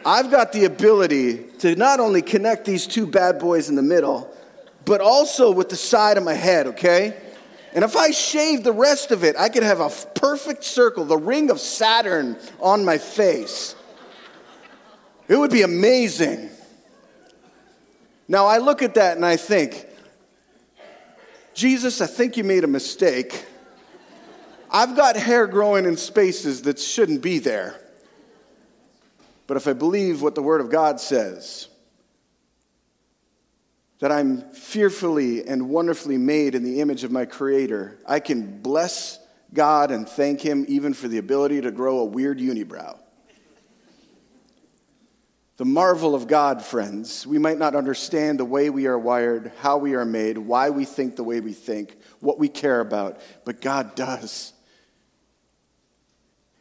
I've 0.05 0.31
got 0.31 0.53
the 0.53 0.65
ability 0.65 1.37
to 1.59 1.75
not 1.75 1.99
only 1.99 2.21
connect 2.21 2.65
these 2.65 2.87
two 2.87 3.05
bad 3.05 3.39
boys 3.39 3.69
in 3.69 3.75
the 3.75 3.81
middle, 3.81 4.33
but 4.85 5.01
also 5.01 5.51
with 5.51 5.69
the 5.69 5.75
side 5.75 6.17
of 6.17 6.23
my 6.23 6.33
head, 6.33 6.67
okay? 6.67 7.15
And 7.73 7.83
if 7.83 7.95
I 7.95 8.11
shave 8.11 8.63
the 8.63 8.71
rest 8.71 9.11
of 9.11 9.23
it, 9.23 9.35
I 9.37 9.49
could 9.49 9.63
have 9.63 9.81
a 9.81 9.89
perfect 10.15 10.63
circle, 10.63 11.05
the 11.05 11.17
ring 11.17 11.51
of 11.51 11.59
Saturn 11.59 12.37
on 12.59 12.85
my 12.85 12.97
face. 12.97 13.75
It 15.27 15.35
would 15.35 15.51
be 15.51 15.61
amazing. 15.61 16.49
Now, 18.31 18.45
I 18.45 18.59
look 18.59 18.83
at 18.83 18.93
that 18.93 19.17
and 19.17 19.25
I 19.25 19.37
think, 19.37 19.87
Jesus, 21.55 21.99
I 21.99 22.05
think 22.05 22.37
you 22.37 22.43
made 22.43 22.63
a 22.63 22.67
mistake. 22.67 23.43
I've 24.69 24.95
got 24.95 25.17
hair 25.17 25.47
growing 25.47 25.85
in 25.85 25.97
spaces 25.97 26.61
that 26.61 26.77
shouldn't 26.77 27.23
be 27.23 27.39
there. 27.39 27.81
But 29.47 29.57
if 29.57 29.67
I 29.67 29.73
believe 29.73 30.21
what 30.21 30.35
the 30.35 30.43
Word 30.43 30.61
of 30.61 30.69
God 30.69 30.99
says, 30.99 31.69
that 33.97 34.11
I'm 34.11 34.41
fearfully 34.51 35.47
and 35.47 35.67
wonderfully 35.67 36.19
made 36.19 36.53
in 36.53 36.63
the 36.63 36.81
image 36.81 37.03
of 37.03 37.11
my 37.11 37.25
Creator, 37.25 37.97
I 38.07 38.19
can 38.19 38.61
bless 38.61 39.19
God 39.55 39.89
and 39.89 40.07
thank 40.07 40.39
Him 40.39 40.65
even 40.67 40.93
for 40.93 41.07
the 41.07 41.17
ability 41.17 41.61
to 41.61 41.71
grow 41.71 42.01
a 42.01 42.05
weird 42.05 42.37
unibrow. 42.37 42.99
The 45.59 45.65
marvel 45.65 46.15
of 46.15 46.27
God, 46.27 46.63
friends, 46.63 47.27
we 47.27 47.37
might 47.37 47.57
not 47.57 47.75
understand 47.75 48.39
the 48.39 48.45
way 48.45 48.69
we 48.69 48.87
are 48.87 48.97
wired, 48.97 49.51
how 49.59 49.77
we 49.77 49.93
are 49.93 50.05
made, 50.05 50.37
why 50.37 50.69
we 50.69 50.85
think 50.85 51.17
the 51.17 51.23
way 51.25 51.41
we 51.41 51.51
think, 51.51 51.97
what 52.21 52.39
we 52.39 52.47
care 52.47 52.79
about, 52.79 53.19
but 53.43 53.59
God 53.59 53.93
does. 53.93 54.53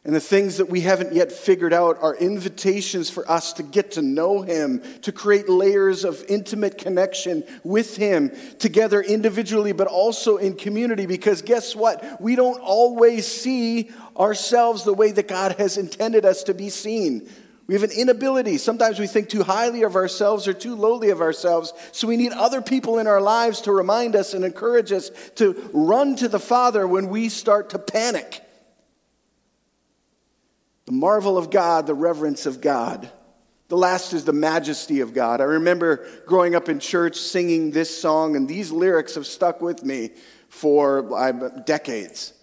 And 0.03 0.13
the 0.13 0.19
things 0.19 0.57
that 0.57 0.69
we 0.69 0.81
haven't 0.81 1.13
yet 1.13 1.31
figured 1.31 1.71
out 1.71 1.97
are 2.01 2.13
invitations 2.13 3.09
for 3.09 3.29
us 3.31 3.53
to 3.53 3.63
get 3.63 3.91
to 3.93 4.01
know 4.01 4.41
Him, 4.41 4.83
to 5.03 5.13
create 5.13 5.47
layers 5.47 6.03
of 6.03 6.21
intimate 6.27 6.77
connection 6.77 7.45
with 7.63 7.95
Him, 7.95 8.33
together 8.57 9.01
individually, 9.01 9.71
but 9.71 9.87
also 9.87 10.35
in 10.35 10.55
community. 10.55 11.05
Because 11.05 11.41
guess 11.41 11.73
what? 11.73 12.19
We 12.19 12.35
don't 12.35 12.59
always 12.59 13.25
see 13.25 13.91
ourselves 14.17 14.83
the 14.83 14.93
way 14.93 15.13
that 15.13 15.29
God 15.29 15.53
has 15.53 15.77
intended 15.77 16.25
us 16.25 16.43
to 16.43 16.53
be 16.53 16.69
seen. 16.69 17.29
We 17.69 17.75
have 17.75 17.83
an 17.83 17.91
inability. 17.91 18.57
Sometimes 18.57 18.97
we 18.97 19.05
think 19.05 19.29
too 19.29 19.43
highly 19.43 19.83
of 19.83 19.95
ourselves 19.95 20.47
or 20.47 20.53
too 20.53 20.73
lowly 20.73 21.11
of 21.11 21.21
ourselves. 21.21 21.71
So 21.91 22.07
we 22.07 22.17
need 22.17 22.31
other 22.31 22.63
people 22.63 22.97
in 22.97 23.05
our 23.05 23.21
lives 23.21 23.61
to 23.61 23.71
remind 23.71 24.15
us 24.15 24.33
and 24.33 24.43
encourage 24.43 24.91
us 24.91 25.11
to 25.35 25.69
run 25.71 26.15
to 26.15 26.27
the 26.27 26.39
Father 26.39 26.87
when 26.87 27.09
we 27.09 27.29
start 27.29 27.69
to 27.69 27.77
panic. 27.77 28.43
The 30.87 30.93
marvel 30.93 31.37
of 31.37 31.51
God, 31.51 31.85
the 31.85 31.93
reverence 31.93 32.47
of 32.47 32.59
God. 32.59 33.07
The 33.67 33.77
last 33.77 34.13
is 34.13 34.25
the 34.25 34.33
majesty 34.33 35.01
of 35.01 35.13
God. 35.13 35.39
I 35.39 35.43
remember 35.43 36.07
growing 36.25 36.55
up 36.55 36.69
in 36.69 36.79
church 36.79 37.17
singing 37.17 37.69
this 37.69 37.95
song, 37.95 38.35
and 38.35 38.47
these 38.47 38.71
lyrics 38.71 39.13
have 39.13 39.27
stuck 39.27 39.61
with 39.61 39.83
me 39.83 40.09
for 40.47 41.15
uh, 41.15 41.49
decades. 41.67 42.33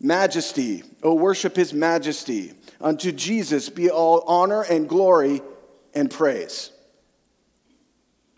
Majesty, 0.00 0.84
oh, 1.02 1.12
worship 1.12 1.54
his 1.54 1.74
majesty. 1.74 2.54
Unto 2.80 3.12
Jesus 3.12 3.68
be 3.68 3.90
all 3.90 4.24
honor 4.26 4.62
and 4.62 4.88
glory 4.88 5.42
and 5.94 6.10
praise. 6.10 6.70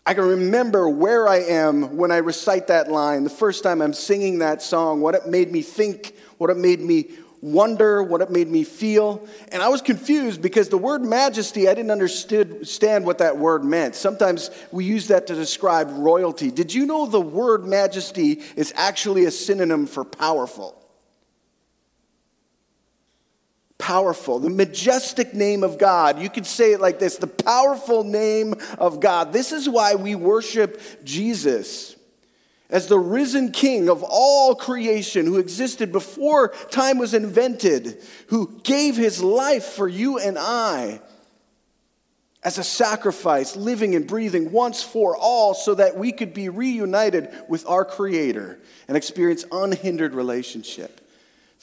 I 0.05 0.13
can 0.13 0.25
remember 0.25 0.89
where 0.89 1.29
I 1.29 1.37
am 1.37 1.95
when 1.95 2.11
I 2.11 2.17
recite 2.17 2.67
that 2.67 2.91
line, 2.91 3.23
the 3.23 3.29
first 3.29 3.63
time 3.63 3.81
I'm 3.81 3.93
singing 3.93 4.39
that 4.39 4.61
song, 4.61 4.99
what 4.99 5.15
it 5.15 5.27
made 5.27 5.49
me 5.49 5.61
think, 5.61 6.13
what 6.37 6.49
it 6.49 6.57
made 6.57 6.81
me 6.81 7.09
wonder, 7.41 8.03
what 8.03 8.19
it 8.19 8.29
made 8.29 8.49
me 8.49 8.65
feel. 8.65 9.25
And 9.49 9.61
I 9.61 9.69
was 9.69 9.81
confused 9.81 10.41
because 10.41 10.67
the 10.67 10.77
word 10.77 11.03
majesty, 11.03 11.69
I 11.69 11.73
didn't 11.73 11.91
understand 11.91 13.05
what 13.05 13.19
that 13.19 13.37
word 13.37 13.63
meant. 13.63 13.95
Sometimes 13.95 14.51
we 14.71 14.83
use 14.83 15.07
that 15.07 15.27
to 15.27 15.35
describe 15.35 15.89
royalty. 15.91 16.51
Did 16.51 16.73
you 16.73 16.85
know 16.85 17.05
the 17.05 17.21
word 17.21 17.65
majesty 17.65 18.41
is 18.57 18.73
actually 18.75 19.23
a 19.23 19.31
synonym 19.31 19.87
for 19.87 20.03
powerful? 20.03 20.82
Powerful, 23.77 24.39
the 24.39 24.49
majestic 24.49 25.33
name 25.33 25.63
of 25.63 25.77
God. 25.77 26.19
You 26.19 26.29
could 26.29 26.45
say 26.45 26.73
it 26.73 26.81
like 26.81 26.99
this 26.99 27.17
the 27.17 27.27
powerful 27.27 28.03
name 28.03 28.55
of 28.77 28.99
God. 28.99 29.33
This 29.33 29.51
is 29.51 29.67
why 29.67 29.95
we 29.95 30.15
worship 30.15 30.81
Jesus 31.03 31.95
as 32.69 32.87
the 32.87 32.97
risen 32.97 33.51
king 33.51 33.87
of 33.87 34.03
all 34.03 34.55
creation 34.55 35.27
who 35.27 35.37
existed 35.37 35.91
before 35.91 36.49
time 36.71 36.97
was 36.97 37.13
invented, 37.13 38.01
who 38.27 38.59
gave 38.63 38.95
his 38.95 39.21
life 39.21 39.65
for 39.65 39.87
you 39.87 40.17
and 40.17 40.37
I 40.39 40.99
as 42.41 42.57
a 42.57 42.63
sacrifice, 42.63 43.55
living 43.55 43.95
and 43.95 44.07
breathing 44.07 44.51
once 44.51 44.81
for 44.81 45.15
all, 45.15 45.53
so 45.53 45.75
that 45.75 45.97
we 45.97 46.11
could 46.11 46.33
be 46.33 46.49
reunited 46.49 47.29
with 47.47 47.65
our 47.67 47.85
Creator 47.85 48.59
and 48.87 48.97
experience 48.97 49.45
unhindered 49.51 50.13
relationship. 50.13 50.99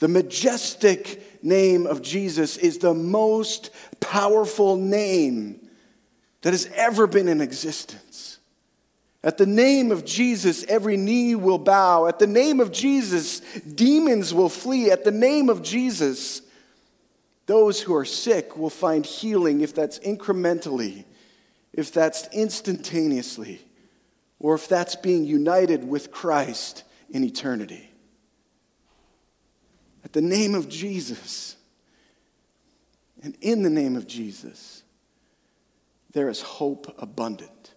The 0.01 0.07
majestic 0.07 1.43
name 1.43 1.85
of 1.85 2.01
Jesus 2.01 2.57
is 2.57 2.79
the 2.79 2.95
most 2.95 3.69
powerful 3.99 4.75
name 4.75 5.59
that 6.41 6.53
has 6.53 6.67
ever 6.75 7.05
been 7.05 7.27
in 7.27 7.39
existence. 7.39 8.39
At 9.23 9.37
the 9.37 9.45
name 9.45 9.91
of 9.91 10.03
Jesus, 10.03 10.63
every 10.63 10.97
knee 10.97 11.35
will 11.35 11.59
bow. 11.59 12.07
At 12.07 12.17
the 12.17 12.25
name 12.25 12.59
of 12.59 12.71
Jesus, 12.71 13.41
demons 13.59 14.33
will 14.33 14.49
flee. 14.49 14.89
At 14.89 15.03
the 15.03 15.11
name 15.11 15.49
of 15.49 15.61
Jesus, 15.61 16.41
those 17.45 17.79
who 17.79 17.93
are 17.93 18.03
sick 18.03 18.57
will 18.57 18.71
find 18.71 19.05
healing 19.05 19.61
if 19.61 19.75
that's 19.75 19.99
incrementally, 19.99 21.05
if 21.73 21.93
that's 21.93 22.27
instantaneously, 22.33 23.61
or 24.39 24.55
if 24.55 24.67
that's 24.67 24.95
being 24.95 25.25
united 25.25 25.87
with 25.87 26.09
Christ 26.09 26.85
in 27.11 27.23
eternity. 27.23 27.90
At 30.11 30.15
the 30.15 30.21
name 30.21 30.55
of 30.55 30.67
Jesus, 30.67 31.55
and 33.23 33.33
in 33.39 33.63
the 33.63 33.69
name 33.69 33.95
of 33.95 34.07
Jesus, 34.07 34.83
there 36.11 36.27
is 36.27 36.41
hope 36.41 36.93
abundant. 37.01 37.73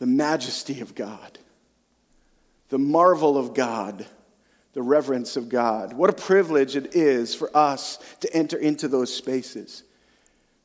The 0.00 0.06
majesty 0.06 0.80
of 0.80 0.96
God, 0.96 1.38
the 2.70 2.80
marvel 2.80 3.38
of 3.38 3.54
God, 3.54 4.04
the 4.72 4.82
reverence 4.82 5.36
of 5.36 5.48
God. 5.48 5.92
What 5.92 6.10
a 6.10 6.14
privilege 6.14 6.74
it 6.74 6.96
is 6.96 7.32
for 7.32 7.56
us 7.56 8.00
to 8.18 8.34
enter 8.34 8.56
into 8.58 8.88
those 8.88 9.14
spaces. 9.14 9.84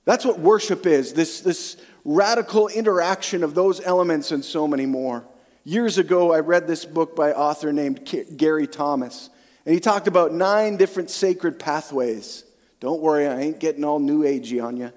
That's 0.04 0.26
what 0.26 0.40
worship 0.40 0.88
is 0.88 1.14
this, 1.14 1.42
this 1.42 1.78
radical 2.04 2.70
interaction 2.70 3.44
of 3.44 3.54
those 3.54 3.80
elements 3.82 4.32
and 4.32 4.44
so 4.44 4.68
many 4.68 4.88
more. 4.88 5.28
Years 5.66 5.98
ago, 5.98 6.34
I 6.34 6.40
read 6.40 6.68
this 6.68 6.84
book 6.84 7.16
by 7.16 7.32
author 7.32 7.72
named 7.72 8.10
Gary 8.36 8.68
Thomas, 8.68 9.30
and 9.66 9.74
he 9.74 9.80
talked 9.80 10.08
about 10.08 10.34
nine 10.34 10.76
different 10.76 11.10
sacred 11.10 11.58
pathways. 11.58 12.44
Don't 12.82 13.02
worry, 13.02 13.28
I 13.28 13.40
ain't 13.40 13.60
getting 13.60 13.86
all 13.86 14.00
new 14.00 14.24
agey 14.24 14.62
on 14.62 14.76
you. 14.76 14.92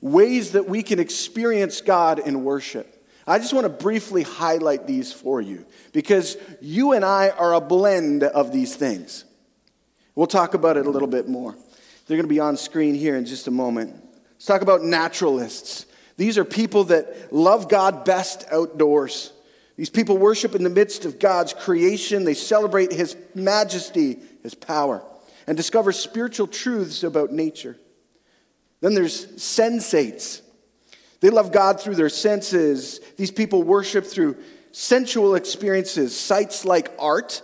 Ways 0.00 0.52
that 0.52 0.68
we 0.68 0.82
can 0.82 0.98
experience 0.98 1.80
God 1.80 2.18
in 2.18 2.44
worship. 2.44 2.90
I 3.26 3.38
just 3.38 3.54
want 3.54 3.64
to 3.64 3.70
briefly 3.70 4.22
highlight 4.22 4.86
these 4.86 5.12
for 5.12 5.40
you 5.40 5.64
because 5.92 6.36
you 6.60 6.92
and 6.92 7.04
I 7.04 7.30
are 7.30 7.54
a 7.54 7.60
blend 7.60 8.24
of 8.24 8.52
these 8.52 8.74
things. 8.74 9.24
We'll 10.14 10.26
talk 10.26 10.54
about 10.54 10.76
it 10.76 10.86
a 10.86 10.90
little 10.90 11.08
bit 11.08 11.28
more. 11.28 11.54
They're 12.06 12.16
going 12.16 12.28
to 12.28 12.34
be 12.34 12.40
on 12.40 12.56
screen 12.56 12.94
here 12.94 13.16
in 13.16 13.24
just 13.24 13.46
a 13.46 13.50
moment. 13.50 13.94
Let's 14.32 14.44
talk 14.44 14.60
about 14.60 14.82
naturalists. 14.82 15.86
These 16.16 16.38
are 16.38 16.44
people 16.44 16.84
that 16.84 17.32
love 17.32 17.68
God 17.68 18.04
best 18.04 18.44
outdoors. 18.50 19.32
These 19.76 19.90
people 19.90 20.16
worship 20.16 20.54
in 20.54 20.62
the 20.62 20.70
midst 20.70 21.04
of 21.04 21.18
God's 21.18 21.52
creation. 21.52 22.24
They 22.24 22.34
celebrate 22.34 22.92
His 22.92 23.16
majesty, 23.34 24.18
His 24.42 24.54
power, 24.54 25.02
and 25.46 25.56
discover 25.56 25.90
spiritual 25.92 26.46
truths 26.46 27.02
about 27.02 27.32
nature. 27.32 27.76
Then 28.80 28.94
there's 28.94 29.26
sensates. 29.36 30.42
They 31.20 31.30
love 31.30 31.52
God 31.52 31.80
through 31.80 31.96
their 31.96 32.08
senses. 32.08 33.00
These 33.16 33.30
people 33.30 33.62
worship 33.62 34.04
through 34.04 34.36
sensual 34.72 35.34
experiences, 35.34 36.16
sights 36.16 36.64
like 36.64 36.92
art, 36.98 37.42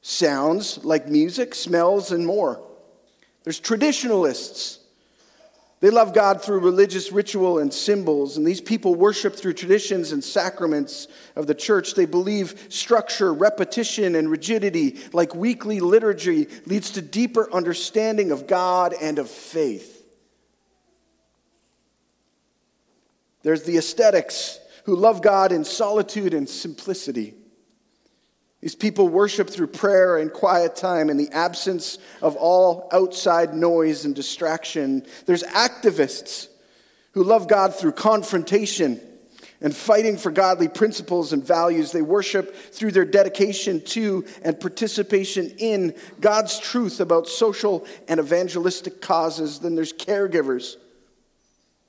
sounds 0.00 0.84
like 0.84 1.08
music, 1.08 1.54
smells, 1.54 2.12
and 2.12 2.26
more. 2.26 2.60
There's 3.44 3.60
traditionalists. 3.60 4.78
They 5.84 5.90
love 5.90 6.14
God 6.14 6.40
through 6.40 6.60
religious 6.60 7.12
ritual 7.12 7.58
and 7.58 7.70
symbols, 7.70 8.38
and 8.38 8.46
these 8.46 8.62
people 8.62 8.94
worship 8.94 9.36
through 9.36 9.52
traditions 9.52 10.12
and 10.12 10.24
sacraments 10.24 11.08
of 11.36 11.46
the 11.46 11.54
church. 11.54 11.92
They 11.92 12.06
believe 12.06 12.68
structure, 12.70 13.34
repetition, 13.34 14.14
and 14.14 14.30
rigidity, 14.30 14.98
like 15.12 15.34
weekly 15.34 15.80
liturgy, 15.80 16.48
leads 16.64 16.92
to 16.92 17.02
deeper 17.02 17.52
understanding 17.52 18.32
of 18.32 18.46
God 18.46 18.94
and 18.98 19.18
of 19.18 19.28
faith. 19.28 20.06
There's 23.42 23.64
the 23.64 23.76
aesthetics 23.76 24.60
who 24.84 24.96
love 24.96 25.20
God 25.20 25.52
in 25.52 25.66
solitude 25.66 26.32
and 26.32 26.48
simplicity. 26.48 27.34
These 28.64 28.76
people 28.76 29.08
worship 29.08 29.50
through 29.50 29.66
prayer 29.66 30.16
and 30.16 30.32
quiet 30.32 30.74
time 30.74 31.10
in 31.10 31.18
the 31.18 31.28
absence 31.32 31.98
of 32.22 32.34
all 32.34 32.88
outside 32.92 33.52
noise 33.52 34.06
and 34.06 34.14
distraction. 34.14 35.04
There's 35.26 35.42
activists 35.42 36.48
who 37.12 37.24
love 37.24 37.46
God 37.46 37.74
through 37.74 37.92
confrontation 37.92 39.02
and 39.60 39.76
fighting 39.76 40.16
for 40.16 40.30
godly 40.30 40.68
principles 40.68 41.34
and 41.34 41.46
values. 41.46 41.92
They 41.92 42.00
worship 42.00 42.56
through 42.56 42.92
their 42.92 43.04
dedication 43.04 43.82
to 43.82 44.24
and 44.42 44.58
participation 44.58 45.52
in 45.58 45.94
God's 46.18 46.58
truth 46.58 47.00
about 47.00 47.28
social 47.28 47.84
and 48.08 48.18
evangelistic 48.18 49.02
causes. 49.02 49.58
Then 49.58 49.74
there's 49.74 49.92
caregivers 49.92 50.76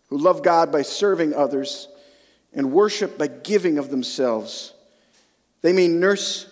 who 0.09 0.17
love 0.17 0.43
God 0.43 0.73
by 0.73 0.81
serving 0.81 1.35
others 1.35 1.87
and 2.53 2.73
worship 2.73 3.17
by 3.17 3.27
giving 3.27 3.77
of 3.77 3.91
themselves. 3.91 4.73
They 5.61 5.71
may 5.71 5.87
nurse 5.87 6.51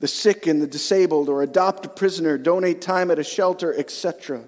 the 0.00 0.08
sick 0.08 0.46
and 0.46 0.60
the 0.60 0.66
disabled, 0.66 1.28
or 1.28 1.42
adopt 1.42 1.86
a 1.86 1.88
prisoner, 1.88 2.36
donate 2.36 2.82
time 2.82 3.10
at 3.10 3.18
a 3.18 3.24
shelter, 3.24 3.74
etc. 3.78 4.44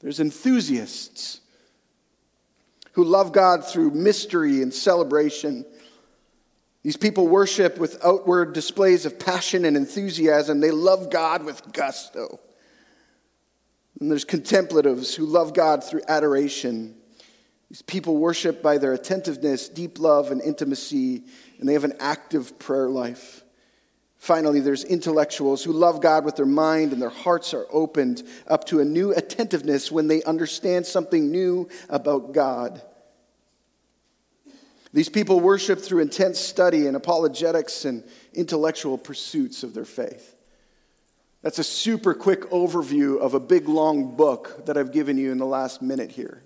There's 0.00 0.20
enthusiasts 0.20 1.40
who 2.92 3.04
love 3.04 3.32
God 3.32 3.64
through 3.64 3.90
mystery 3.90 4.62
and 4.62 4.72
celebration. 4.72 5.64
These 6.82 6.96
people 6.96 7.28
worship 7.28 7.78
with 7.78 8.04
outward 8.04 8.52
displays 8.52 9.06
of 9.06 9.18
passion 9.18 9.64
and 9.64 9.76
enthusiasm. 9.76 10.60
They 10.60 10.70
love 10.70 11.10
God 11.10 11.44
with 11.44 11.72
gusto. 11.72 12.40
And 14.00 14.10
there's 14.10 14.24
contemplatives 14.24 15.14
who 15.14 15.24
love 15.24 15.54
God 15.54 15.84
through 15.84 16.02
adoration. 16.08 16.96
These 17.70 17.82
people 17.82 18.16
worship 18.16 18.62
by 18.62 18.78
their 18.78 18.92
attentiveness, 18.92 19.68
deep 19.68 19.98
love, 20.00 20.30
and 20.30 20.42
intimacy, 20.42 21.22
and 21.60 21.68
they 21.68 21.74
have 21.74 21.84
an 21.84 21.94
active 22.00 22.58
prayer 22.58 22.88
life. 22.88 23.41
Finally, 24.22 24.60
there's 24.60 24.84
intellectuals 24.84 25.64
who 25.64 25.72
love 25.72 26.00
God 26.00 26.24
with 26.24 26.36
their 26.36 26.46
mind 26.46 26.92
and 26.92 27.02
their 27.02 27.10
hearts 27.10 27.52
are 27.52 27.66
opened 27.72 28.22
up 28.46 28.62
to 28.66 28.78
a 28.78 28.84
new 28.84 29.10
attentiveness 29.10 29.90
when 29.90 30.06
they 30.06 30.22
understand 30.22 30.86
something 30.86 31.32
new 31.32 31.68
about 31.88 32.32
God. 32.32 32.80
These 34.92 35.08
people 35.08 35.40
worship 35.40 35.80
through 35.80 36.02
intense 36.02 36.38
study 36.38 36.86
and 36.86 36.96
apologetics 36.96 37.84
and 37.84 38.04
intellectual 38.32 38.96
pursuits 38.96 39.64
of 39.64 39.74
their 39.74 39.84
faith. 39.84 40.36
That's 41.42 41.58
a 41.58 41.64
super 41.64 42.14
quick 42.14 42.42
overview 42.42 43.18
of 43.18 43.34
a 43.34 43.40
big 43.40 43.68
long 43.68 44.14
book 44.14 44.66
that 44.66 44.76
I've 44.76 44.92
given 44.92 45.18
you 45.18 45.32
in 45.32 45.38
the 45.38 45.46
last 45.46 45.82
minute 45.82 46.12
here. 46.12 46.44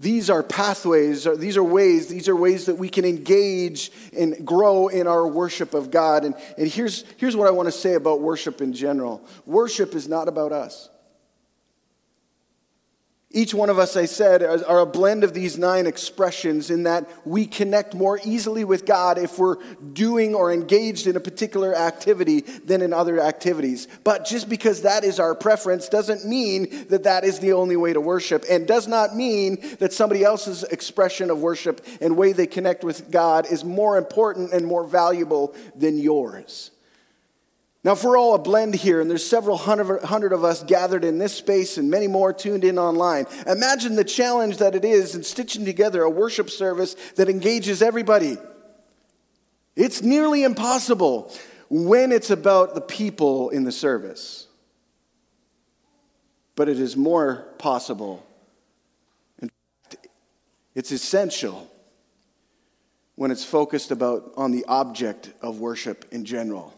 These 0.00 0.30
are 0.30 0.44
pathways, 0.44 1.26
these 1.38 1.56
are 1.56 1.64
ways, 1.64 2.06
these 2.06 2.28
are 2.28 2.36
ways 2.36 2.66
that 2.66 2.76
we 2.76 2.88
can 2.88 3.04
engage 3.04 3.90
and 4.16 4.46
grow 4.46 4.86
in 4.86 5.08
our 5.08 5.26
worship 5.26 5.74
of 5.74 5.90
God. 5.90 6.24
And, 6.24 6.36
and 6.56 6.68
here's, 6.68 7.04
here's 7.16 7.34
what 7.34 7.48
I 7.48 7.50
want 7.50 7.66
to 7.66 7.72
say 7.72 7.94
about 7.94 8.20
worship 8.20 8.60
in 8.60 8.72
general 8.72 9.26
worship 9.44 9.96
is 9.96 10.06
not 10.06 10.28
about 10.28 10.52
us. 10.52 10.88
Each 13.30 13.52
one 13.52 13.68
of 13.68 13.78
us, 13.78 13.94
I 13.94 14.06
said, 14.06 14.42
are 14.42 14.78
a 14.78 14.86
blend 14.86 15.22
of 15.22 15.34
these 15.34 15.58
nine 15.58 15.86
expressions 15.86 16.70
in 16.70 16.84
that 16.84 17.06
we 17.26 17.44
connect 17.44 17.94
more 17.94 18.18
easily 18.24 18.64
with 18.64 18.86
God 18.86 19.18
if 19.18 19.38
we're 19.38 19.62
doing 19.92 20.34
or 20.34 20.50
engaged 20.50 21.06
in 21.06 21.14
a 21.14 21.20
particular 21.20 21.74
activity 21.76 22.40
than 22.40 22.80
in 22.80 22.94
other 22.94 23.20
activities. 23.20 23.86
But 24.02 24.24
just 24.24 24.48
because 24.48 24.80
that 24.80 25.04
is 25.04 25.20
our 25.20 25.34
preference 25.34 25.90
doesn't 25.90 26.24
mean 26.24 26.86
that 26.88 27.04
that 27.04 27.24
is 27.24 27.38
the 27.38 27.52
only 27.52 27.76
way 27.76 27.92
to 27.92 28.00
worship, 28.00 28.46
and 28.48 28.66
does 28.66 28.88
not 28.88 29.14
mean 29.14 29.58
that 29.78 29.92
somebody 29.92 30.24
else's 30.24 30.62
expression 30.62 31.28
of 31.28 31.38
worship 31.38 31.86
and 32.00 32.16
way 32.16 32.32
they 32.32 32.46
connect 32.46 32.82
with 32.82 33.10
God 33.10 33.44
is 33.52 33.62
more 33.62 33.98
important 33.98 34.54
and 34.54 34.64
more 34.64 34.86
valuable 34.86 35.54
than 35.76 35.98
yours. 35.98 36.70
Now, 37.84 37.92
if 37.92 38.02
we're 38.02 38.18
all 38.18 38.34
a 38.34 38.38
blend 38.38 38.74
here, 38.74 39.00
and 39.00 39.08
there's 39.08 39.24
several 39.24 39.56
hundred 39.56 40.32
of 40.32 40.42
us 40.42 40.64
gathered 40.64 41.04
in 41.04 41.18
this 41.18 41.32
space 41.32 41.78
and 41.78 41.88
many 41.88 42.08
more 42.08 42.32
tuned 42.32 42.64
in 42.64 42.78
online, 42.78 43.26
imagine 43.46 43.94
the 43.94 44.04
challenge 44.04 44.56
that 44.56 44.74
it 44.74 44.84
is 44.84 45.14
in 45.14 45.22
stitching 45.22 45.64
together 45.64 46.02
a 46.02 46.10
worship 46.10 46.50
service 46.50 46.96
that 47.14 47.28
engages 47.28 47.80
everybody. 47.80 48.36
It's 49.76 50.02
nearly 50.02 50.42
impossible 50.42 51.32
when 51.70 52.10
it's 52.10 52.30
about 52.30 52.74
the 52.74 52.80
people 52.80 53.50
in 53.50 53.62
the 53.62 53.70
service. 53.70 54.48
But 56.56 56.68
it 56.68 56.80
is 56.80 56.96
more 56.96 57.46
possible. 57.58 58.26
In 59.40 59.50
fact, 59.84 60.08
it's 60.74 60.90
essential 60.90 61.70
when 63.14 63.30
it's 63.30 63.44
focused 63.44 63.92
about 63.92 64.32
on 64.36 64.50
the 64.50 64.64
object 64.66 65.32
of 65.40 65.60
worship 65.60 66.06
in 66.10 66.24
general. 66.24 66.74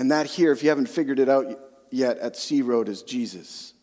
And 0.00 0.10
that 0.12 0.24
here, 0.24 0.50
if 0.50 0.62
you 0.62 0.70
haven't 0.70 0.88
figured 0.88 1.18
it 1.18 1.28
out 1.28 1.60
yet 1.90 2.16
at 2.20 2.34
Sea 2.34 2.62
Road, 2.62 2.88
is 2.88 3.02
Jesus. 3.02 3.74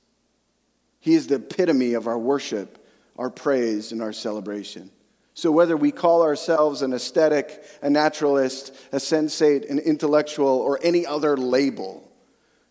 He 0.99 1.13
is 1.13 1.27
the 1.27 1.35
epitome 1.35 1.93
of 1.93 2.07
our 2.07 2.17
worship, 2.17 2.83
our 3.19 3.29
praise, 3.29 3.91
and 3.91 4.01
our 4.01 4.11
celebration. 4.11 4.89
So, 5.35 5.51
whether 5.51 5.77
we 5.77 5.91
call 5.91 6.23
ourselves 6.23 6.81
an 6.81 6.91
aesthetic, 6.91 7.63
a 7.83 7.91
naturalist, 7.91 8.73
a 8.91 8.95
sensate, 8.95 9.69
an 9.69 9.77
intellectual, 9.77 10.47
or 10.47 10.79
any 10.81 11.05
other 11.05 11.37
label, 11.37 12.06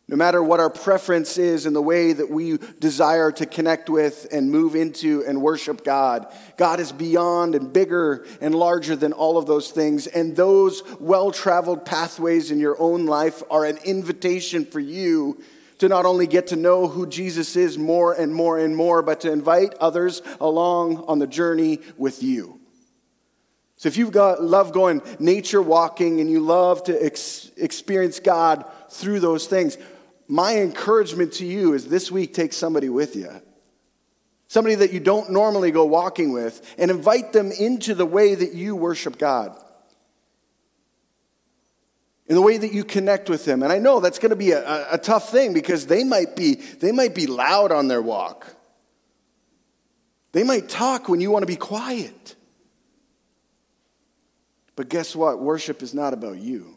no 0.08 0.16
matter 0.16 0.40
what 0.40 0.60
our 0.60 0.70
preference 0.70 1.36
is 1.36 1.66
in 1.66 1.72
the 1.72 1.82
way 1.82 2.12
that 2.12 2.30
we 2.30 2.58
desire 2.78 3.32
to 3.32 3.44
connect 3.44 3.90
with 3.90 4.28
and 4.30 4.52
move 4.52 4.76
into 4.76 5.24
and 5.26 5.42
worship 5.42 5.82
God, 5.82 6.32
God 6.56 6.78
is 6.78 6.92
beyond 6.92 7.56
and 7.56 7.72
bigger 7.72 8.24
and 8.40 8.54
larger 8.54 8.94
than 8.94 9.12
all 9.12 9.36
of 9.36 9.46
those 9.46 9.72
things. 9.72 10.06
And 10.06 10.36
those 10.36 10.84
well 11.00 11.32
traveled 11.32 11.84
pathways 11.84 12.52
in 12.52 12.60
your 12.60 12.80
own 12.80 13.06
life 13.06 13.42
are 13.50 13.64
an 13.64 13.78
invitation 13.84 14.64
for 14.64 14.78
you 14.78 15.42
to 15.78 15.88
not 15.88 16.06
only 16.06 16.28
get 16.28 16.46
to 16.48 16.56
know 16.56 16.86
who 16.86 17.06
Jesus 17.06 17.56
is 17.56 17.76
more 17.76 18.12
and 18.14 18.32
more 18.32 18.58
and 18.58 18.76
more, 18.76 19.02
but 19.02 19.20
to 19.22 19.32
invite 19.32 19.74
others 19.74 20.22
along 20.40 21.04
on 21.08 21.18
the 21.18 21.26
journey 21.26 21.80
with 21.98 22.22
you. 22.22 22.60
So 23.78 23.88
if 23.88 23.98
you've 23.98 24.12
got 24.12 24.42
love 24.42 24.72
going 24.72 25.02
nature 25.18 25.60
walking 25.60 26.20
and 26.20 26.30
you 26.30 26.40
love 26.40 26.84
to 26.84 27.04
ex- 27.04 27.50
experience 27.58 28.20
God 28.20 28.64
through 28.88 29.20
those 29.20 29.46
things, 29.46 29.76
my 30.28 30.58
encouragement 30.58 31.34
to 31.34 31.46
you 31.46 31.74
is 31.74 31.88
this 31.88 32.10
week 32.10 32.34
take 32.34 32.52
somebody 32.52 32.88
with 32.88 33.16
you. 33.16 33.30
Somebody 34.48 34.76
that 34.76 34.92
you 34.92 35.00
don't 35.00 35.30
normally 35.30 35.70
go 35.70 35.84
walking 35.84 36.32
with, 36.32 36.74
and 36.78 36.90
invite 36.90 37.32
them 37.32 37.50
into 37.50 37.94
the 37.94 38.06
way 38.06 38.34
that 38.34 38.54
you 38.54 38.76
worship 38.76 39.18
God. 39.18 39.56
In 42.28 42.36
the 42.36 42.42
way 42.42 42.56
that 42.56 42.72
you 42.72 42.84
connect 42.84 43.28
with 43.28 43.46
Him. 43.46 43.62
And 43.62 43.72
I 43.72 43.78
know 43.78 44.00
that's 44.00 44.18
going 44.18 44.30
to 44.30 44.36
be 44.36 44.52
a, 44.52 44.94
a, 44.94 44.98
tough 44.98 45.30
thing 45.30 45.52
because 45.52 45.86
they 45.86 46.04
might, 46.04 46.34
be, 46.36 46.54
they 46.54 46.92
might 46.92 47.14
be 47.14 47.26
loud 47.26 47.72
on 47.72 47.88
their 47.88 48.02
walk. 48.02 48.52
They 50.32 50.42
might 50.42 50.68
talk 50.68 51.08
when 51.08 51.20
you 51.20 51.30
want 51.30 51.42
to 51.42 51.46
be 51.46 51.56
quiet. 51.56 52.36
But 54.76 54.88
guess 54.88 55.16
what? 55.16 55.40
Worship 55.40 55.82
is 55.82 55.94
not 55.94 56.12
about 56.12 56.38
you. 56.38 56.75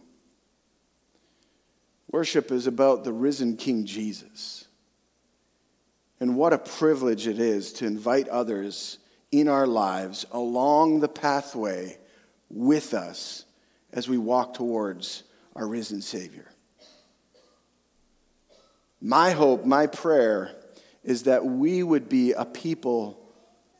Worship 2.12 2.52
is 2.52 2.65
about 2.65 3.04
the 3.04 3.13
risen 3.13 3.56
King 3.56 3.86
Jesus. 3.86 4.65
And 6.19 6.36
what 6.36 6.54
a 6.54 6.58
privilege 6.58 7.28
it 7.28 7.39
is 7.39 7.72
to 7.74 7.86
invite 7.86 8.28
others 8.28 8.98
in 9.32 9.48
our 9.48 9.67
lives 9.67 10.26
along 10.32 11.00
the 11.00 11.08
pathway 11.08 11.98
with 12.50 12.93
us 12.93 13.45
as 13.93 14.08
we 14.08 14.17
walk 14.17 14.56
towards 14.56 15.24
our 15.56 15.67
risen 15.67 16.02
Savior. 16.02 16.48
My 19.00 19.32
hope, 19.32 19.63
my 19.65 19.88
prayer 19.88 20.56
is 21.04 21.24
that 21.24 21.45
we 21.45 21.84
would 21.84 22.10
be 22.10 22.34
a 22.34 22.43
people 22.43 23.19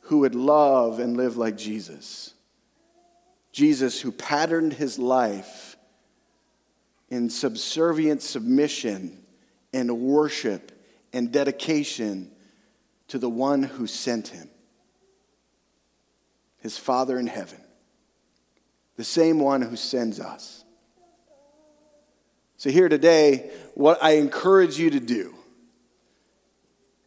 who 0.02 0.20
would 0.20 0.36
love 0.36 1.00
and 1.00 1.18
live 1.18 1.36
like 1.36 1.58
Jesus. 1.58 2.34
Jesus, 3.52 4.00
who 4.00 4.12
patterned 4.12 4.74
his 4.74 4.98
life 4.98 5.69
in 7.10 7.30
subservient 7.30 8.22
submission 8.22 9.24
and 9.74 10.00
worship 10.00 10.72
and 11.14 11.32
dedication 11.32 12.32
to 13.08 13.18
the 13.18 13.30
one 13.30 13.64
who 13.64 13.88
sent 13.88 14.30
him, 14.30 14.50
his 16.60 16.78
Father 16.78 17.18
in 17.18 17.28
heaven, 17.28 17.60
the 18.96 19.04
same 19.04 19.40
one 19.40 19.62
who 19.62 19.76
sends 19.76 20.20
us. 20.20 20.64
So, 22.58 22.70
here 22.70 22.90
today, 22.90 23.52
what 23.74 24.04
I 24.04 24.18
encourage 24.18 24.78
you 24.78 24.90
to 24.90 25.00
do 25.00 25.34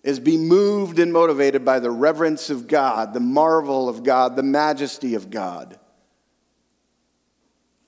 is 0.03 0.19
be 0.19 0.37
moved 0.37 0.99
and 0.99 1.13
motivated 1.13 1.65
by 1.65 1.79
the 1.79 1.91
reverence 1.91 2.51
of 2.51 2.67
God, 2.67 3.13
the 3.13 3.21
marvel 3.21 3.89
of 3.89 4.03
God, 4.03 4.35
the 4.35 4.43
majesty 4.43 5.15
of 5.15 5.31
God. 5.31 5.79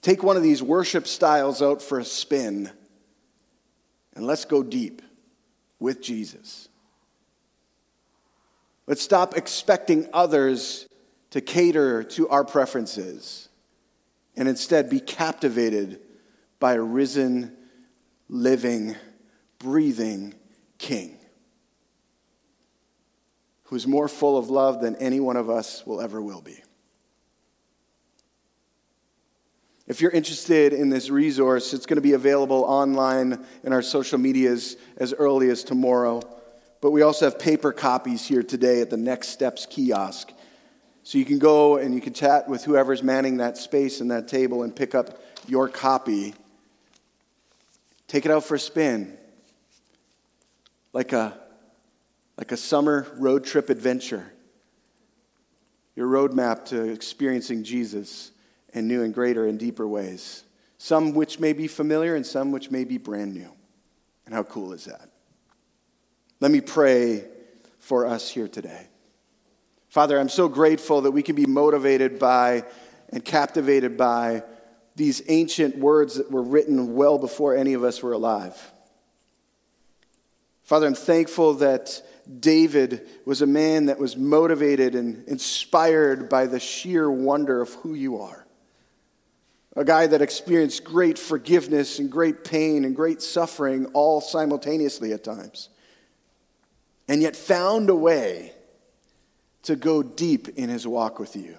Take 0.04 0.22
one 0.22 0.36
of 0.36 0.42
these 0.42 0.62
worship 0.62 1.06
styles 1.06 1.62
out 1.62 1.80
for 1.80 1.98
a 1.98 2.04
spin 2.04 2.70
and 4.14 4.26
let's 4.26 4.44
go 4.44 4.62
deep 4.62 5.00
with 5.78 6.02
Jesus. 6.02 6.68
Let's 8.86 9.00
stop 9.00 9.34
expecting 9.34 10.06
others 10.12 10.86
to 11.30 11.40
cater 11.40 12.04
to 12.04 12.28
our 12.28 12.44
preferences 12.44 13.48
and 14.36 14.46
instead 14.46 14.90
be 14.90 15.00
captivated 15.00 16.00
by 16.60 16.74
a 16.74 16.82
risen, 16.82 17.56
living, 18.28 18.96
breathing 19.58 20.34
King 20.76 21.16
who's 23.68 23.86
more 23.86 24.08
full 24.08 24.36
of 24.36 24.50
love 24.50 24.82
than 24.82 24.96
any 24.96 25.18
one 25.18 25.38
of 25.38 25.48
us 25.48 25.86
will 25.86 26.02
ever 26.02 26.20
will 26.20 26.42
be. 26.42 26.62
If 29.86 30.00
you're 30.00 30.12
interested 30.12 30.72
in 30.72 30.88
this 30.88 31.10
resource, 31.10 31.74
it's 31.74 31.84
going 31.84 31.96
to 31.96 32.02
be 32.02 32.14
available 32.14 32.64
online 32.64 33.44
in 33.62 33.72
our 33.74 33.82
social 33.82 34.18
medias 34.18 34.76
as 34.96 35.12
early 35.12 35.50
as 35.50 35.62
tomorrow. 35.62 36.22
But 36.80 36.92
we 36.92 37.02
also 37.02 37.26
have 37.26 37.38
paper 37.38 37.70
copies 37.70 38.26
here 38.26 38.42
today 38.42 38.80
at 38.80 38.88
the 38.88 38.96
Next 38.96 39.28
Steps 39.28 39.66
kiosk. 39.66 40.32
So 41.02 41.18
you 41.18 41.26
can 41.26 41.38
go 41.38 41.76
and 41.76 41.94
you 41.94 42.00
can 42.00 42.14
chat 42.14 42.48
with 42.48 42.64
whoever's 42.64 43.02
manning 43.02 43.36
that 43.38 43.58
space 43.58 44.00
and 44.00 44.10
that 44.10 44.26
table 44.26 44.62
and 44.62 44.74
pick 44.74 44.94
up 44.94 45.20
your 45.46 45.68
copy. 45.68 46.34
Take 48.08 48.24
it 48.24 48.30
out 48.30 48.44
for 48.44 48.54
a 48.54 48.58
spin. 48.58 49.18
Like 50.94 51.12
a, 51.12 51.38
like 52.38 52.52
a 52.52 52.56
summer 52.56 53.06
road 53.18 53.44
trip 53.44 53.68
adventure. 53.68 54.32
Your 55.94 56.08
roadmap 56.08 56.64
to 56.66 56.90
experiencing 56.90 57.64
Jesus 57.64 58.30
in 58.74 58.88
new 58.88 59.02
and 59.02 59.14
greater 59.14 59.46
and 59.46 59.58
deeper 59.58 59.86
ways. 59.86 60.42
Some 60.76 61.14
which 61.14 61.40
may 61.40 61.52
be 61.52 61.68
familiar 61.68 62.14
and 62.14 62.26
some 62.26 62.50
which 62.50 62.70
may 62.70 62.84
be 62.84 62.98
brand 62.98 63.32
new. 63.32 63.50
And 64.26 64.34
how 64.34 64.42
cool 64.42 64.72
is 64.72 64.84
that? 64.84 65.08
Let 66.40 66.50
me 66.50 66.60
pray 66.60 67.24
for 67.78 68.06
us 68.06 68.28
here 68.28 68.48
today. 68.48 68.88
Father, 69.88 70.18
I'm 70.18 70.28
so 70.28 70.48
grateful 70.48 71.02
that 71.02 71.12
we 71.12 71.22
can 71.22 71.36
be 71.36 71.46
motivated 71.46 72.18
by 72.18 72.64
and 73.10 73.24
captivated 73.24 73.96
by 73.96 74.42
these 74.96 75.22
ancient 75.28 75.78
words 75.78 76.16
that 76.16 76.30
were 76.30 76.42
written 76.42 76.94
well 76.94 77.18
before 77.18 77.56
any 77.56 77.74
of 77.74 77.84
us 77.84 78.02
were 78.02 78.12
alive. 78.12 78.72
Father, 80.64 80.86
I'm 80.86 80.94
thankful 80.94 81.54
that 81.54 82.02
David 82.40 83.06
was 83.24 83.42
a 83.42 83.46
man 83.46 83.86
that 83.86 83.98
was 83.98 84.16
motivated 84.16 84.94
and 84.94 85.26
inspired 85.28 86.28
by 86.28 86.46
the 86.46 86.58
sheer 86.58 87.10
wonder 87.10 87.60
of 87.60 87.74
who 87.74 87.94
you 87.94 88.20
are 88.20 88.43
a 89.76 89.84
guy 89.84 90.06
that 90.06 90.22
experienced 90.22 90.84
great 90.84 91.18
forgiveness 91.18 91.98
and 91.98 92.10
great 92.10 92.44
pain 92.44 92.84
and 92.84 92.94
great 92.94 93.20
suffering 93.20 93.86
all 93.86 94.20
simultaneously 94.20 95.12
at 95.12 95.24
times, 95.24 95.68
and 97.08 97.20
yet 97.20 97.34
found 97.34 97.90
a 97.90 97.94
way 97.94 98.52
to 99.62 99.76
go 99.76 100.02
deep 100.02 100.48
in 100.48 100.68
his 100.68 100.86
walk 100.86 101.18
with 101.18 101.34
you. 101.34 101.56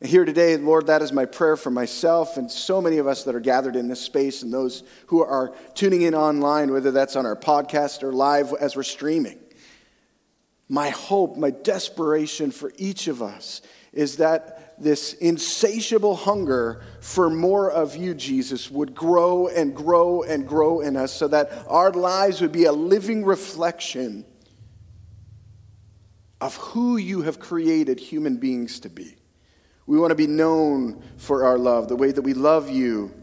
And 0.00 0.10
here 0.10 0.24
today, 0.24 0.56
Lord, 0.56 0.88
that 0.88 1.00
is 1.00 1.12
my 1.12 1.24
prayer 1.24 1.56
for 1.56 1.70
myself 1.70 2.36
and 2.36 2.50
so 2.50 2.82
many 2.82 2.98
of 2.98 3.06
us 3.06 3.24
that 3.24 3.34
are 3.34 3.40
gathered 3.40 3.76
in 3.76 3.88
this 3.88 4.00
space 4.00 4.42
and 4.42 4.52
those 4.52 4.82
who 5.06 5.22
are 5.22 5.54
tuning 5.74 6.02
in 6.02 6.14
online, 6.14 6.70
whether 6.70 6.90
that's 6.90 7.16
on 7.16 7.24
our 7.24 7.36
podcast 7.36 8.02
or 8.02 8.12
live 8.12 8.52
as 8.60 8.76
we're 8.76 8.82
streaming. 8.82 9.38
My 10.68 10.90
hope, 10.90 11.36
my 11.36 11.50
desperation 11.50 12.50
for 12.50 12.72
each 12.76 13.08
of 13.08 13.22
us 13.22 13.62
is 13.92 14.18
that 14.18 14.65
this 14.78 15.14
insatiable 15.14 16.14
hunger 16.14 16.82
for 17.00 17.30
more 17.30 17.70
of 17.70 17.96
you, 17.96 18.14
Jesus, 18.14 18.70
would 18.70 18.94
grow 18.94 19.48
and 19.48 19.74
grow 19.74 20.22
and 20.22 20.46
grow 20.46 20.80
in 20.80 20.96
us 20.96 21.12
so 21.12 21.28
that 21.28 21.50
our 21.66 21.90
lives 21.92 22.40
would 22.40 22.52
be 22.52 22.64
a 22.64 22.72
living 22.72 23.24
reflection 23.24 24.24
of 26.40 26.56
who 26.56 26.96
you 26.96 27.22
have 27.22 27.40
created 27.40 27.98
human 27.98 28.36
beings 28.36 28.80
to 28.80 28.90
be. 28.90 29.16
We 29.86 29.98
want 29.98 30.10
to 30.10 30.16
be 30.16 30.26
known 30.26 31.02
for 31.16 31.44
our 31.44 31.56
love, 31.56 31.88
the 31.88 31.96
way 31.96 32.12
that 32.12 32.22
we 32.22 32.34
love 32.34 32.68
you, 32.68 33.14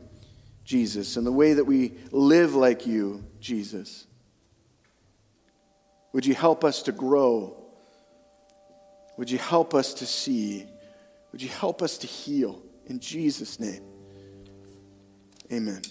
Jesus, 0.64 1.18
and 1.18 1.28
the 1.28 1.32
way 1.32 1.54
that 1.54 1.66
we 1.66 1.94
live 2.12 2.56
like 2.56 2.88
you, 2.88 3.24
Jesus. 3.40 4.08
Would 6.14 6.26
you 6.26 6.34
help 6.34 6.64
us 6.64 6.84
to 6.84 6.92
grow? 6.92 7.58
Would 9.18 9.30
you 9.30 9.38
help 9.38 9.74
us 9.74 9.94
to 9.96 10.06
see? 10.06 10.66
Would 11.34 11.42
you 11.42 11.50
help 11.50 11.82
us 11.82 11.98
to 11.98 12.08
heal? 12.08 12.62
In 12.86 13.00
Jesus' 13.00 13.60
name, 13.60 13.84
amen. 15.52 15.82